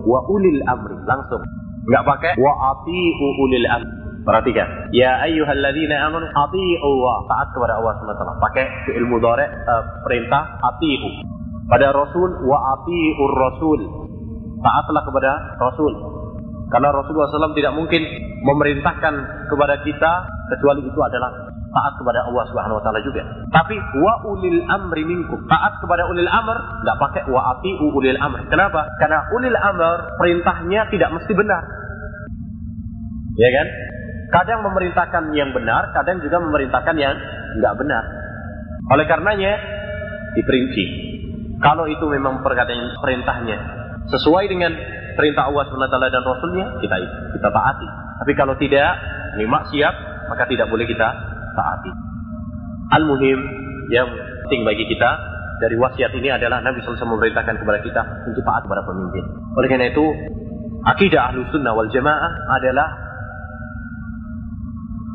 wa 0.02 0.20
ulil 0.26 0.62
amri. 0.66 0.98
Langsung 1.06 1.46
nggak 1.88 2.04
pakai 2.04 2.32
wa 2.36 2.54
atiu 2.76 3.28
ulil 3.40 3.68
amri 3.72 4.08
Perhatikan. 4.28 4.92
Ya 4.92 5.24
ayyuhalladzina 5.24 6.12
amanu 6.12 6.28
Allah 6.28 7.16
Taat 7.32 7.48
kepada 7.56 7.80
Allah 7.80 7.96
SWT. 7.96 8.28
Pakai 8.44 8.66
fi'il 8.84 9.08
mudhari 9.08 9.48
uh, 9.48 10.04
perintah 10.04 10.60
ati'u. 10.68 11.24
Pada 11.72 11.96
Rasul 11.96 12.44
wa 12.44 12.76
ati'ur 12.76 13.34
Rasul. 13.40 13.80
Taatlah 14.60 15.04
kepada 15.08 15.32
Rasul. 15.64 15.94
Karena 16.68 16.92
Rasulullah 16.92 17.32
SAW 17.32 17.56
tidak 17.56 17.72
mungkin 17.80 18.04
memerintahkan 18.44 19.14
kepada 19.48 19.80
kita 19.88 20.12
kecuali 20.52 20.84
itu 20.84 21.00
adalah 21.00 21.56
taat 21.72 21.94
kepada 22.00 22.20
Allah 22.28 22.44
Subhanahu 22.50 22.78
wa 22.80 22.84
taala 22.84 23.00
juga. 23.04 23.24
Tapi 23.52 23.76
wa 24.00 24.14
ulil 24.32 24.60
amri 24.68 25.04
minkum. 25.04 25.46
Taat 25.48 25.80
kepada 25.84 26.08
ulil 26.08 26.30
amr 26.30 26.58
enggak 26.84 26.98
pakai 26.98 27.24
wa 27.28 27.42
ati'u 27.58 27.88
ulil 27.92 28.20
amr. 28.20 28.48
Kenapa? 28.48 28.88
Karena 29.00 29.28
ulil 29.36 29.58
amr 29.58 30.18
perintahnya 30.18 30.88
tidak 30.92 31.10
mesti 31.16 31.34
benar. 31.36 31.64
Ya 33.38 33.50
kan? 33.54 33.68
Kadang 34.28 34.60
memerintahkan 34.68 35.24
yang 35.32 35.56
benar, 35.56 35.96
kadang 35.96 36.20
juga 36.20 36.42
memerintahkan 36.44 36.96
yang 37.00 37.16
enggak 37.60 37.74
benar. 37.80 38.04
Oleh 38.92 39.06
karenanya 39.08 39.54
diperinci. 40.36 40.86
Kalau 41.58 41.90
itu 41.90 42.06
memang 42.06 42.46
perkataan 42.46 43.02
perintahnya 43.02 43.58
sesuai 44.14 44.46
dengan 44.46 44.72
perintah 45.18 45.50
Allah 45.50 45.66
SWT 45.66 45.98
dan 45.98 46.24
Rasulnya, 46.24 46.66
kita 46.80 46.96
kita 47.34 47.50
taati. 47.50 47.88
Tapi 48.22 48.32
kalau 48.38 48.54
tidak, 48.62 48.94
ini 49.38 49.50
maksiat, 49.50 49.96
maka 50.30 50.44
tidak 50.46 50.70
boleh 50.70 50.86
kita 50.86 51.37
taati. 51.58 51.92
Al-muhim 52.94 53.40
yang 53.90 54.08
penting 54.48 54.62
bagi 54.64 54.86
kita 54.86 55.10
dari 55.58 55.76
wasiat 55.76 56.14
ini 56.14 56.30
adalah 56.30 56.62
Nabi 56.62 56.86
SAW 56.86 57.18
memerintahkan 57.18 57.58
kepada 57.58 57.80
kita 57.82 58.02
untuk 58.30 58.46
taat 58.46 58.62
kepada 58.64 58.86
pemimpin. 58.86 59.24
Oleh 59.58 59.68
karena 59.68 59.90
itu, 59.90 60.06
akidah 60.86 61.34
ahlu 61.34 61.50
sunnah 61.50 61.74
wal 61.74 61.90
jamaah 61.90 62.32
adalah 62.62 62.88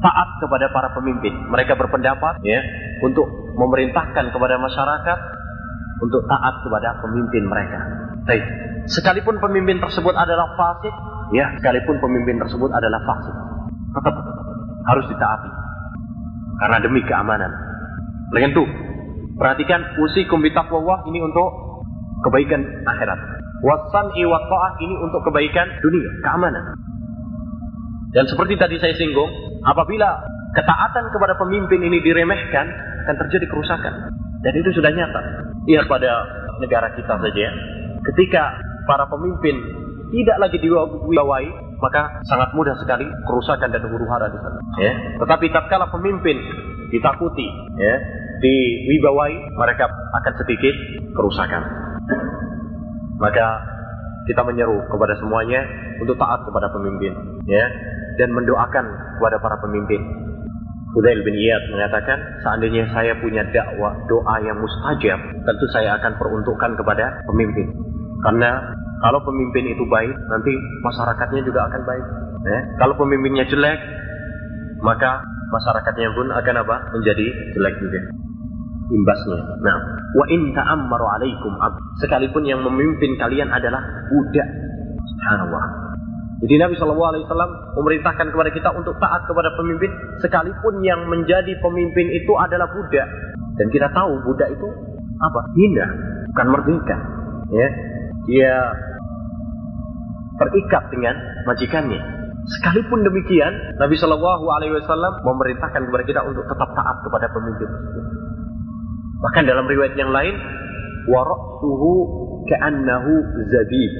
taat 0.03 0.29
kepada 0.43 0.67
para 0.75 0.91
pemimpin. 0.99 1.31
Mereka 1.47 1.79
berpendapat 1.79 2.43
ya 2.43 2.61
untuk 3.07 3.31
memerintahkan 3.55 4.35
kepada 4.35 4.59
masyarakat 4.59 5.19
untuk 6.03 6.27
taat 6.27 6.55
kepada 6.67 6.99
pemimpin 6.99 7.47
mereka. 7.47 7.79
Baik. 8.27 8.45
Sekalipun 8.91 9.39
pemimpin 9.39 9.79
tersebut 9.79 10.11
adalah 10.19 10.59
fasik, 10.59 10.91
ya, 11.31 11.55
sekalipun 11.55 12.03
pemimpin 12.03 12.43
tersebut 12.43 12.67
adalah 12.75 12.99
fasik, 13.07 13.35
tetap 13.95 14.15
harus 14.91 15.07
ditaati. 15.07 15.62
Karena 16.61 16.79
demi 16.83 17.01
keamanan. 17.07 17.53
Lain 18.33 18.53
tuh, 18.53 18.69
perhatikan 19.37 19.81
usikum 20.01 20.41
bitaqwallah 20.45 21.09
ini 21.09 21.21
untuk 21.21 21.49
kebaikan 22.29 22.61
akhirat. 22.85 23.21
Wasan 23.63 24.07
iwat 24.19 24.45
ini 24.83 24.95
untuk 24.99 25.23
kebaikan 25.23 25.69
dunia, 25.81 26.11
keamanan. 26.27 26.65
Dan 28.13 28.29
seperti 28.29 28.59
tadi 28.59 28.77
saya 28.77 28.93
singgung, 28.99 29.31
apabila 29.65 30.21
ketaatan 30.53 31.09
kepada 31.15 31.39
pemimpin 31.39 31.81
ini 31.81 32.03
diremehkan, 32.03 32.67
akan 33.07 33.17
terjadi 33.27 33.47
kerusakan. 33.49 33.95
Dan 34.43 34.53
itu 34.59 34.71
sudah 34.75 34.91
nyata. 34.91 35.21
Lihat 35.71 35.87
pada 35.87 36.11
negara 36.59 36.91
kita 36.99 37.15
saja. 37.15 37.47
Ketika 38.13 38.59
para 38.85 39.07
pemimpin 39.07 39.55
tidak 40.11 40.37
lagi 40.43 40.59
diwawai, 40.59 41.49
maka 41.83 42.23
sangat 42.31 42.55
mudah 42.55 42.79
sekali 42.79 43.05
kerusakan 43.27 43.75
dan 43.75 43.83
huru 43.91 44.07
hara 44.07 44.31
di 44.31 44.39
sana. 44.39 44.59
Ya. 44.79 44.93
Tetapi 45.19 45.51
tatkala 45.51 45.91
pemimpin 45.91 46.39
ditakuti, 46.95 47.47
ya, 47.75 47.95
diwibawai, 48.39 49.35
mereka 49.59 49.91
akan 49.91 50.33
sedikit 50.39 50.75
kerusakan. 51.11 51.63
Maka 53.19 53.47
kita 54.31 54.47
menyeru 54.47 54.87
kepada 54.87 55.19
semuanya 55.19 55.67
untuk 55.99 56.15
taat 56.15 56.47
kepada 56.47 56.71
pemimpin, 56.71 57.43
ya 57.51 57.67
dan 58.23 58.31
mendoakan 58.31 58.85
kepada 59.19 59.37
para 59.43 59.57
pemimpin. 59.59 60.01
Fudail 60.93 61.25
bin 61.25 61.33
Iyad 61.33 61.73
mengatakan, 61.73 62.21
seandainya 62.45 62.85
saya 62.93 63.17
punya 63.17 63.41
dakwah 63.49 63.97
doa 64.05 64.37
yang 64.45 64.61
mustajab, 64.61 65.17
tentu 65.41 65.67
saya 65.73 65.97
akan 65.97 66.21
peruntukkan 66.21 66.77
kepada 66.77 67.25
pemimpin. 67.25 67.73
Karena 68.21 68.61
kalau 69.03 69.19
pemimpin 69.27 69.67
itu 69.67 69.83
baik, 69.91 70.15
nanti 70.31 70.53
masyarakatnya 70.87 71.43
juga 71.43 71.67
akan 71.67 71.83
baik. 71.83 72.07
Ya? 72.47 72.59
Kalau 72.79 72.95
pemimpinnya 72.95 73.43
jelek, 73.51 73.79
maka 74.79 75.27
masyarakatnya 75.51 76.15
pun 76.15 76.31
akan 76.31 76.55
apa? 76.63 76.77
Menjadi 76.95 77.27
jelek 77.51 77.75
juga. 77.83 77.99
Imbasnya. 78.93 79.39
Nah, 79.67 79.77
wa 80.15 80.27
in 80.31 80.55
ta'ammaru 80.55 81.07
alaikum 81.19 81.51
sekalipun 81.99 82.47
yang 82.47 82.63
memimpin 82.63 83.19
kalian 83.19 83.51
adalah 83.51 83.83
budak. 84.11 84.49
Subhanallah. 85.03 85.65
Jadi 86.43 86.59
Nabi 86.59 86.75
Shallallahu 86.75 87.11
Alaihi 87.15 87.25
Wasallam 87.31 87.53
memerintahkan 87.79 88.27
kepada 88.35 88.51
kita 88.51 88.75
untuk 88.75 88.99
taat 88.99 89.23
kepada 89.31 89.55
pemimpin, 89.55 89.91
sekalipun 90.19 90.83
yang 90.83 91.07
menjadi 91.07 91.55
pemimpin 91.63 92.11
itu 92.11 92.33
adalah 92.35 92.67
budak. 92.71 93.07
Dan 93.55 93.67
kita 93.71 93.87
tahu 93.95 94.19
budak 94.27 94.51
itu 94.51 94.69
apa? 95.23 95.41
Hina, 95.55 95.87
bukan 96.35 96.47
merdeka. 96.51 96.97
Ya, 97.55 97.69
dia 98.27 98.55
terikat 100.51 100.83
dengan 100.91 101.15
majikannya. 101.47 102.01
Sekalipun 102.43 103.07
demikian, 103.07 103.79
Nabi 103.79 103.95
Shallallahu 103.95 104.45
Alaihi 104.51 104.75
Wasallam 104.75 105.15
memerintahkan 105.23 105.87
kepada 105.87 106.05
kita 106.09 106.21
untuk 106.27 106.43
tetap 106.43 106.75
taat 106.75 106.97
kepada 107.07 107.31
pemimpin 107.31 107.71
Bahkan 109.23 109.47
dalam 109.47 109.63
riwayat 109.71 109.95
yang 109.95 110.11
lain, 110.11 110.35
warasuhu 111.07 111.93
ka'annahu 112.51 113.13
zabib 113.47 113.93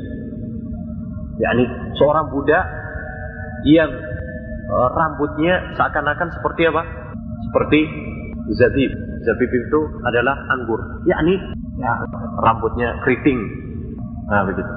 yakni 1.41 1.65
seorang 1.97 2.29
budak 2.29 2.65
yang 3.67 3.91
uh, 4.69 4.89
rambutnya 4.93 5.75
seakan-akan 5.79 6.29
seperti 6.35 6.69
apa? 6.69 6.83
Seperti 7.51 7.81
zabib. 8.59 8.93
Zabib 9.23 9.51
itu 9.51 9.81
adalah 10.03 10.35
anggur. 10.51 10.81
Yakni 11.07 11.39
ya, 11.79 11.93
rambutnya 12.43 12.99
keriting. 13.07 13.39
Nah, 14.27 14.43
begitu. 14.47 14.73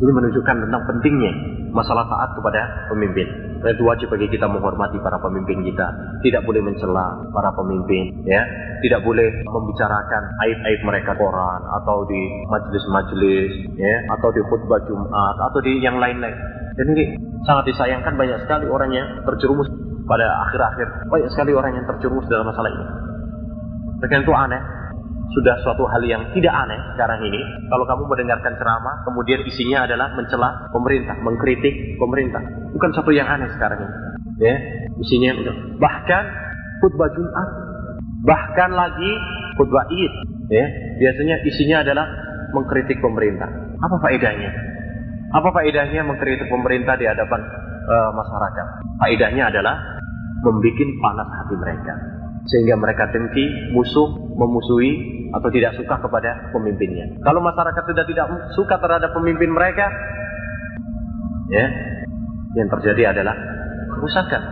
Ini 0.00 0.12
menunjukkan 0.16 0.56
tentang 0.64 0.82
pentingnya 0.88 1.32
masalah 1.76 2.08
taat 2.08 2.32
kepada 2.32 2.88
pemimpin. 2.88 3.28
Dan 3.60 3.76
itu 3.76 3.84
wajib 3.84 4.08
bagi 4.08 4.32
kita 4.32 4.48
menghormati 4.48 4.96
para 5.04 5.20
pemimpin 5.20 5.60
kita. 5.60 5.92
Tidak 6.24 6.40
boleh 6.48 6.64
mencela 6.64 7.20
para 7.28 7.52
pemimpin, 7.52 8.24
ya. 8.24 8.40
Tidak 8.80 9.04
boleh 9.04 9.28
membicarakan 9.44 10.22
aib-aib 10.48 10.80
mereka 10.88 11.12
koran 11.20 11.60
atau 11.84 12.08
di 12.08 12.20
majelis-majelis, 12.48 13.52
ya, 13.76 13.96
atau 14.16 14.32
di 14.32 14.40
khutbah 14.48 14.80
Jumat 14.88 15.36
atau 15.52 15.60
di 15.60 15.84
yang 15.84 16.00
lain-lain. 16.00 16.32
Dan 16.80 16.96
ini 16.96 17.20
sangat 17.44 17.68
disayangkan 17.68 18.16
banyak 18.16 18.40
sekali 18.48 18.72
orang 18.72 18.96
yang 18.96 19.04
terjerumus 19.28 19.68
pada 20.08 20.48
akhir-akhir. 20.48 21.12
Banyak 21.12 21.28
sekali 21.28 21.52
orang 21.52 21.76
yang 21.76 21.84
terjerumus 21.84 22.24
dalam 22.32 22.48
masalah 22.48 22.72
ini. 22.72 22.86
Bahkan 24.00 24.24
itu 24.24 24.32
aneh 24.32 24.79
sudah 25.30 25.54
suatu 25.62 25.86
hal 25.86 26.02
yang 26.02 26.22
tidak 26.34 26.50
aneh 26.50 26.80
sekarang 26.94 27.22
ini. 27.22 27.40
Kalau 27.70 27.86
kamu 27.86 28.02
mendengarkan 28.10 28.54
ceramah, 28.58 29.06
kemudian 29.06 29.40
isinya 29.46 29.86
adalah 29.86 30.10
mencela 30.18 30.70
pemerintah, 30.74 31.16
mengkritik 31.22 31.98
pemerintah. 32.02 32.42
Bukan 32.74 32.90
satu 32.94 33.14
yang 33.14 33.30
aneh 33.30 33.50
sekarang 33.54 33.78
ini. 33.86 33.94
Ya, 34.40 34.56
isinya 34.98 35.30
bahkan 35.78 36.24
khutbah 36.82 37.12
Jumat, 37.14 37.48
bahkan 38.26 38.70
lagi 38.74 39.12
khutbah 39.54 39.86
Id, 39.92 40.12
ya, 40.50 40.66
biasanya 40.98 41.36
isinya 41.46 41.86
adalah 41.86 42.06
mengkritik 42.50 42.98
pemerintah. 42.98 43.46
Apa 43.78 43.96
faedahnya? 44.02 44.50
Apa 45.30 45.54
faedahnya 45.54 46.02
mengkritik 46.02 46.50
pemerintah 46.50 46.98
di 46.98 47.06
hadapan 47.06 47.40
uh, 47.86 48.10
masyarakat? 48.16 48.66
Faedahnya 48.98 49.54
adalah 49.54 49.76
membuat 50.40 50.88
panas 51.04 51.28
hati 51.28 51.54
mereka 51.54 52.19
sehingga 52.48 52.76
mereka 52.80 53.12
dengki, 53.12 53.74
musuh, 53.76 54.08
memusuhi 54.36 54.92
atau 55.30 55.48
tidak 55.52 55.76
suka 55.76 56.00
kepada 56.00 56.50
pemimpinnya. 56.54 57.20
Kalau 57.20 57.44
masyarakat 57.44 57.82
sudah 57.84 58.04
tidak 58.08 58.26
suka 58.56 58.74
terhadap 58.80 59.10
pemimpin 59.12 59.52
mereka, 59.52 59.86
ya, 61.52 61.66
yang 62.56 62.68
terjadi 62.78 63.14
adalah 63.14 63.36
kerusakan. 63.96 64.42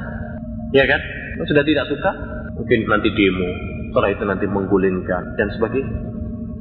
Ya 0.77 0.85
kan? 0.85 1.01
Sudah 1.49 1.65
tidak 1.65 1.87
suka, 1.89 2.11
mungkin 2.59 2.79
nanti 2.91 3.09
demo, 3.15 3.49
setelah 3.91 4.11
itu 4.11 4.25
nanti 4.27 4.47
menggulingkan 4.51 5.39
dan 5.39 5.49
sebagainya. 5.55 5.97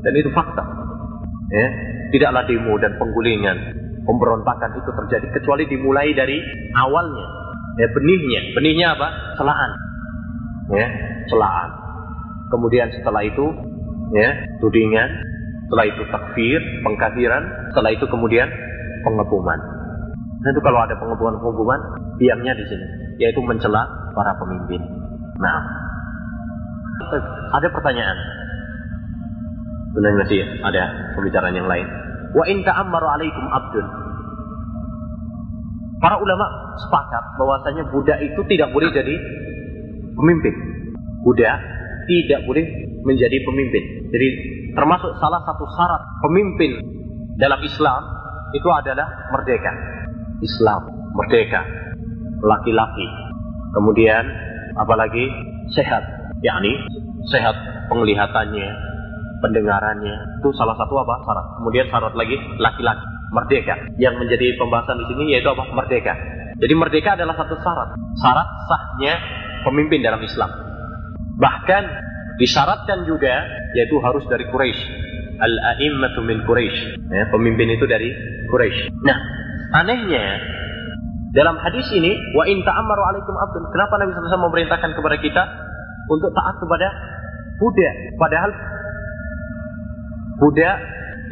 Dan 0.05 0.13
itu 0.15 0.29
fakta. 0.31 0.63
Ya, 1.47 1.67
tidaklah 2.13 2.43
demo 2.45 2.77
dan 2.77 2.95
penggulingan, 3.01 3.57
pemberontakan 4.05 4.79
itu 4.79 4.91
terjadi 4.91 5.27
kecuali 5.35 5.63
dimulai 5.67 6.13
dari 6.13 6.37
awalnya. 6.77 7.27
Ya, 7.77 7.87
benihnya, 7.91 8.41
benihnya 8.53 8.87
apa? 8.95 9.07
Celaan. 9.37 9.71
Ya, 10.67 10.87
celaan. 11.31 11.69
Kemudian 12.51 12.91
setelah 12.91 13.23
itu 13.23 13.45
ya, 14.15 14.29
tudingan, 14.59 15.09
setelah 15.67 15.85
itu 15.87 16.01
takfir, 16.11 16.59
pengkafiran, 16.83 17.43
setelah 17.71 17.91
itu 17.91 18.05
kemudian 18.07 18.47
pengepungan. 19.03 19.59
Nah 20.37 20.49
itu 20.53 20.61
kalau 20.63 20.79
ada 20.79 20.95
pengepungan-pengepungan, 20.95 21.79
diamnya 22.19 22.53
di 22.55 22.65
sini, 22.67 22.85
yaitu 23.19 23.43
mencela 23.43 23.83
para 24.15 24.31
pemimpin. 24.39 24.79
Nah, 25.37 25.59
ada 27.55 27.67
pertanyaan. 27.71 28.17
Benar 29.91 30.13
masih 30.23 30.39
ada 30.61 30.83
pembicaraan 31.17 31.55
yang 31.57 31.65
lain. 31.65 31.87
Wa 32.35 32.43
in 32.47 32.61
ta'ammaru 32.61 33.07
alaikum 33.07 33.45
abdun. 33.49 33.85
Para 35.97 36.21
ulama 36.21 36.45
sepakat 36.77 37.23
bahwasanya 37.41 37.83
budak 37.89 38.21
itu 38.21 38.41
tidak 38.45 38.69
boleh 38.69 38.93
jadi 38.93 39.15
pemimpin. 40.17 40.53
Budak 41.21 41.57
tidak 42.07 42.39
boleh 42.49 42.65
menjadi 43.05 43.37
pemimpin. 43.45 43.83
Jadi 44.11 44.27
termasuk 44.73 45.11
salah 45.21 45.43
satu 45.45 45.63
syarat 45.75 46.01
pemimpin 46.25 46.71
dalam 47.37 47.59
Islam 47.61 48.01
itu 48.55 48.67
adalah 48.71 49.07
merdeka. 49.31 49.71
Islam 50.41 50.81
merdeka, 51.17 51.61
laki-laki. 52.45 53.07
Kemudian 53.73 54.23
apalagi 54.77 55.27
sehat, 55.73 56.03
yakni 56.45 56.77
sehat 57.29 57.57
penglihatannya, 57.89 58.69
pendengarannya. 59.41 60.15
Itu 60.41 60.53
salah 60.55 60.77
satu 60.77 60.93
apa? 61.01 61.15
Syarat. 61.25 61.45
Kemudian 61.61 61.85
syarat 61.89 62.13
lagi 62.13 62.37
laki-laki, 62.61 63.05
merdeka. 63.33 63.75
Yang 63.97 64.15
menjadi 64.23 64.47
pembahasan 64.61 65.01
di 65.01 65.05
sini 65.09 65.23
yaitu 65.35 65.49
apa? 65.49 65.63
Merdeka. 65.73 66.13
Jadi 66.57 66.73
merdeka 66.73 67.17
adalah 67.17 67.35
satu 67.37 67.57
syarat. 67.59 67.97
Syarat 68.17 68.47
sahnya 68.69 69.13
pemimpin 69.65 70.05
dalam 70.05 70.21
Islam. 70.21 70.49
Bahkan 71.37 71.83
Disyaratkan 72.37 73.09
juga 73.09 73.33
yaitu 73.73 73.97
harus 73.97 74.21
dari 74.29 74.45
Quraisy. 74.45 74.81
Al-a'immatu 75.37 76.21
min 76.21 76.45
Quraisy. 76.45 77.01
Ya, 77.09 77.25
pemimpin 77.33 77.65
itu 77.73 77.85
dari 77.89 78.13
Quraisy. 78.53 78.93
Nah, 79.01 79.17
anehnya 79.81 80.37
dalam 81.33 81.57
hadis 81.57 81.89
ini 81.97 82.13
wa 82.37 82.45
in 82.45 82.61
ta'ammaru 82.61 83.03
alaikum 83.09 83.33
abdun. 83.33 83.63
Kenapa 83.73 83.93
Nabi 83.97 84.13
SAW 84.13 84.45
memerintahkan 84.49 84.91
kepada 84.93 85.17
kita 85.17 85.43
untuk 86.13 86.29
taat 86.29 86.55
kepada 86.61 86.87
budak? 87.57 87.95
Padahal 88.21 88.51
budak 90.37 90.75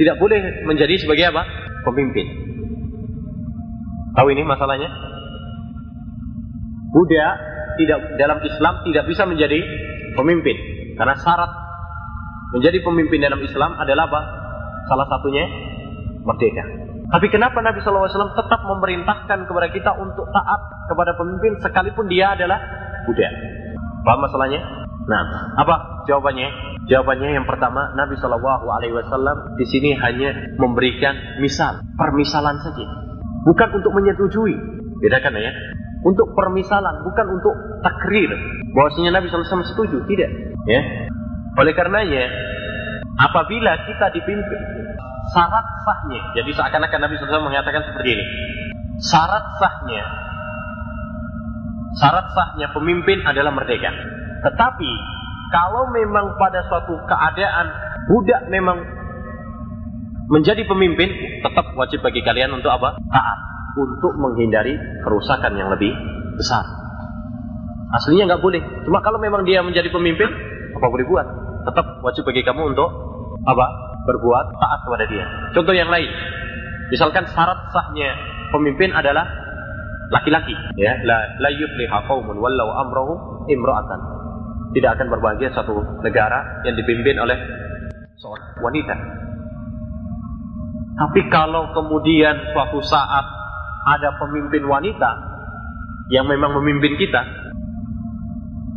tidak 0.02 0.16
boleh 0.18 0.40
menjadi 0.66 0.94
sebagai 1.06 1.30
apa? 1.30 1.46
Pemimpin. 1.86 2.26
Tahu 4.18 4.28
ini 4.34 4.42
masalahnya? 4.42 4.90
Budak 6.90 7.34
tidak 7.80 8.00
dalam 8.20 8.40
Islam 8.42 8.74
tidak 8.88 9.04
bisa 9.08 9.24
menjadi 9.28 9.60
pemimpin 10.16 10.56
karena 10.96 11.16
syarat 11.20 11.52
menjadi 12.56 12.80
pemimpin 12.82 13.20
dalam 13.20 13.42
Islam 13.44 13.76
adalah 13.76 14.08
apa? 14.08 14.22
Salah 14.88 15.08
satunya 15.12 15.44
merdeka. 16.24 16.64
Tapi 17.06 17.28
kenapa 17.30 17.62
Nabi 17.62 17.86
SAW 17.86 18.10
tetap 18.34 18.66
memerintahkan 18.66 19.46
kepada 19.46 19.68
kita 19.70 19.92
untuk 20.02 20.26
taat 20.34 20.62
kepada 20.90 21.14
pemimpin 21.14 21.54
sekalipun 21.62 22.10
dia 22.10 22.34
adalah 22.34 22.58
budak? 23.06 23.30
Paham 24.02 24.26
masalahnya? 24.26 24.62
Nah, 25.06 25.54
apa 25.62 26.06
jawabannya? 26.10 26.50
Jawabannya 26.90 27.38
yang 27.38 27.46
pertama, 27.46 27.94
Nabi 27.94 28.18
Shallallahu 28.18 28.66
Alaihi 28.70 28.94
Wasallam 28.94 29.58
di 29.58 29.66
sini 29.70 29.94
hanya 29.98 30.54
memberikan 30.58 31.42
misal, 31.42 31.82
permisalan 31.98 32.58
saja, 32.62 32.86
bukan 33.46 33.70
untuk 33.82 33.94
menyetujui. 33.94 34.54
Bedakan 35.02 35.38
ya, 35.38 35.54
untuk 36.06 36.38
permisalan, 36.38 37.02
bukan 37.02 37.26
untuk 37.34 37.56
takrir. 37.82 38.30
Bahwasanya 38.78 39.18
Nabi 39.18 39.28
SAW 39.34 39.66
setuju, 39.66 40.06
tidak. 40.06 40.30
Ya, 40.70 40.82
oleh 41.58 41.74
karenanya, 41.74 42.30
apabila 43.18 43.74
kita 43.90 44.14
dipimpin, 44.14 44.62
syarat 45.34 45.66
sahnya, 45.82 46.22
jadi 46.38 46.52
seakan-akan 46.54 47.00
Nabi 47.02 47.14
SAW 47.18 47.50
mengatakan 47.50 47.82
seperti 47.90 48.10
ini, 48.22 48.26
syarat 49.02 49.46
sahnya, 49.58 50.04
syarat 51.98 52.28
sahnya 52.38 52.70
pemimpin 52.70 53.26
adalah 53.26 53.50
merdeka. 53.50 53.90
Tetapi 54.46 54.92
kalau 55.50 55.90
memang 55.90 56.38
pada 56.38 56.62
suatu 56.70 57.02
keadaan 57.10 57.66
budak 58.12 58.46
memang 58.54 58.78
menjadi 60.30 60.66
pemimpin, 60.70 61.42
tetap 61.42 61.74
wajib 61.74 62.06
bagi 62.06 62.22
kalian 62.22 62.54
untuk 62.54 62.70
apa? 62.70 62.98
Taat. 63.10 63.55
Untuk 63.76 64.16
menghindari 64.16 64.76
kerusakan 65.04 65.52
yang 65.60 65.68
lebih 65.68 65.92
besar. 66.40 66.64
Aslinya 67.92 68.32
nggak 68.32 68.44
boleh. 68.44 68.64
Cuma 68.88 69.04
kalau 69.04 69.20
memang 69.20 69.44
dia 69.44 69.60
menjadi 69.64 69.92
pemimpin, 69.92 70.28
apa 70.76 70.88
boleh 70.88 71.06
buat? 71.08 71.28
Tetap 71.68 71.86
wajib 72.04 72.24
bagi 72.24 72.44
kamu 72.44 72.72
untuk 72.76 72.90
apa? 73.44 73.66
Berbuat 74.06 74.46
taat 74.56 74.80
kepada 74.88 75.06
dia. 75.12 75.26
Contoh 75.52 75.76
yang 75.76 75.92
lain. 75.92 76.08
Misalkan 76.94 77.26
syarat 77.28 77.68
sahnya 77.74 78.14
pemimpin 78.54 78.94
adalah 78.94 79.26
laki-laki, 80.14 80.54
ya. 80.78 80.94
La 81.04 81.18
la 81.42 81.50
yufliha 81.50 82.06
qaumun 82.06 82.38
wallau 82.38 82.70
imra'atan 83.50 84.02
tidak 84.76 85.00
akan 85.00 85.08
berbahagia 85.08 85.50
satu 85.56 86.04
negara 86.04 86.62
yang 86.68 86.76
dipimpin 86.76 87.16
oleh 87.16 87.40
seorang 88.20 88.60
wanita. 88.60 88.96
Tapi 90.96 91.22
kalau 91.32 91.72
kemudian 91.72 92.52
suatu 92.52 92.84
saat 92.84 93.26
ada 93.86 94.18
pemimpin 94.18 94.66
wanita 94.66 95.12
yang 96.10 96.26
memang 96.26 96.58
memimpin 96.62 96.98
kita, 96.98 97.22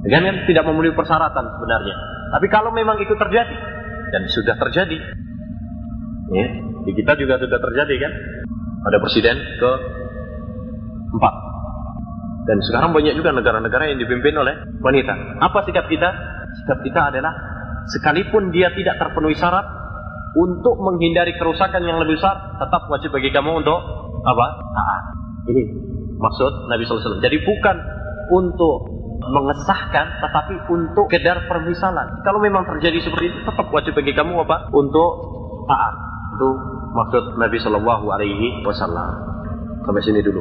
kan 0.08 0.22
tidak 0.44 0.64
memenuhi 0.68 0.92
persyaratan 0.92 1.44
sebenarnya. 1.56 1.96
Tapi 2.28 2.46
kalau 2.52 2.72
memang 2.72 3.00
itu 3.00 3.16
terjadi 3.16 3.56
dan 4.12 4.22
sudah 4.28 4.56
terjadi, 4.56 4.98
ya, 6.32 6.46
di 6.84 6.92
kita 6.92 7.16
juga 7.16 7.40
sudah 7.40 7.58
terjadi 7.60 7.94
kan, 8.04 8.12
ada 8.84 8.96
presiden 9.00 9.36
ke 9.36 9.70
empat 11.08 11.34
dan 12.48 12.64
sekarang 12.64 12.96
banyak 12.96 13.12
juga 13.12 13.36
negara-negara 13.36 13.92
yang 13.92 14.00
dipimpin 14.00 14.32
oleh 14.32 14.56
wanita. 14.80 15.36
Apa 15.36 15.68
sikap 15.68 15.84
kita? 15.84 16.08
Sikap 16.64 16.80
kita 16.80 17.12
adalah 17.12 17.36
sekalipun 17.92 18.48
dia 18.48 18.72
tidak 18.72 18.96
terpenuhi 18.96 19.36
syarat 19.36 19.68
untuk 20.32 20.80
menghindari 20.80 21.36
kerusakan 21.36 21.84
yang 21.84 22.00
lebih 22.00 22.16
besar, 22.16 22.56
tetap 22.56 22.88
wajib 22.88 23.12
bagi 23.12 23.28
kamu 23.36 23.60
untuk 23.60 23.80
apa? 24.28 24.46
Taat. 24.76 25.02
Ini 25.48 25.62
maksud 26.20 26.52
Nabi 26.68 26.82
SAW. 26.84 27.24
Jadi 27.24 27.40
bukan 27.40 27.76
untuk 28.28 28.98
mengesahkan, 29.28 30.06
tetapi 30.20 30.54
untuk 30.68 31.08
kedar 31.08 31.48
permisalan. 31.48 32.20
Kalau 32.22 32.40
memang 32.40 32.68
terjadi 32.68 33.00
seperti 33.02 33.32
itu, 33.32 33.38
tetap 33.44 33.66
wajib 33.72 33.96
bagi 33.96 34.12
kamu 34.12 34.44
apa? 34.44 34.68
Untuk 34.72 35.10
taat. 35.64 35.94
Itu 36.36 36.48
maksud 36.92 37.40
Nabi 37.40 37.56
Shallallahu 37.58 38.06
Alaihi 38.12 38.62
Wasallam. 38.64 39.10
Sampai 39.88 40.04
sini 40.04 40.20
dulu. 40.20 40.36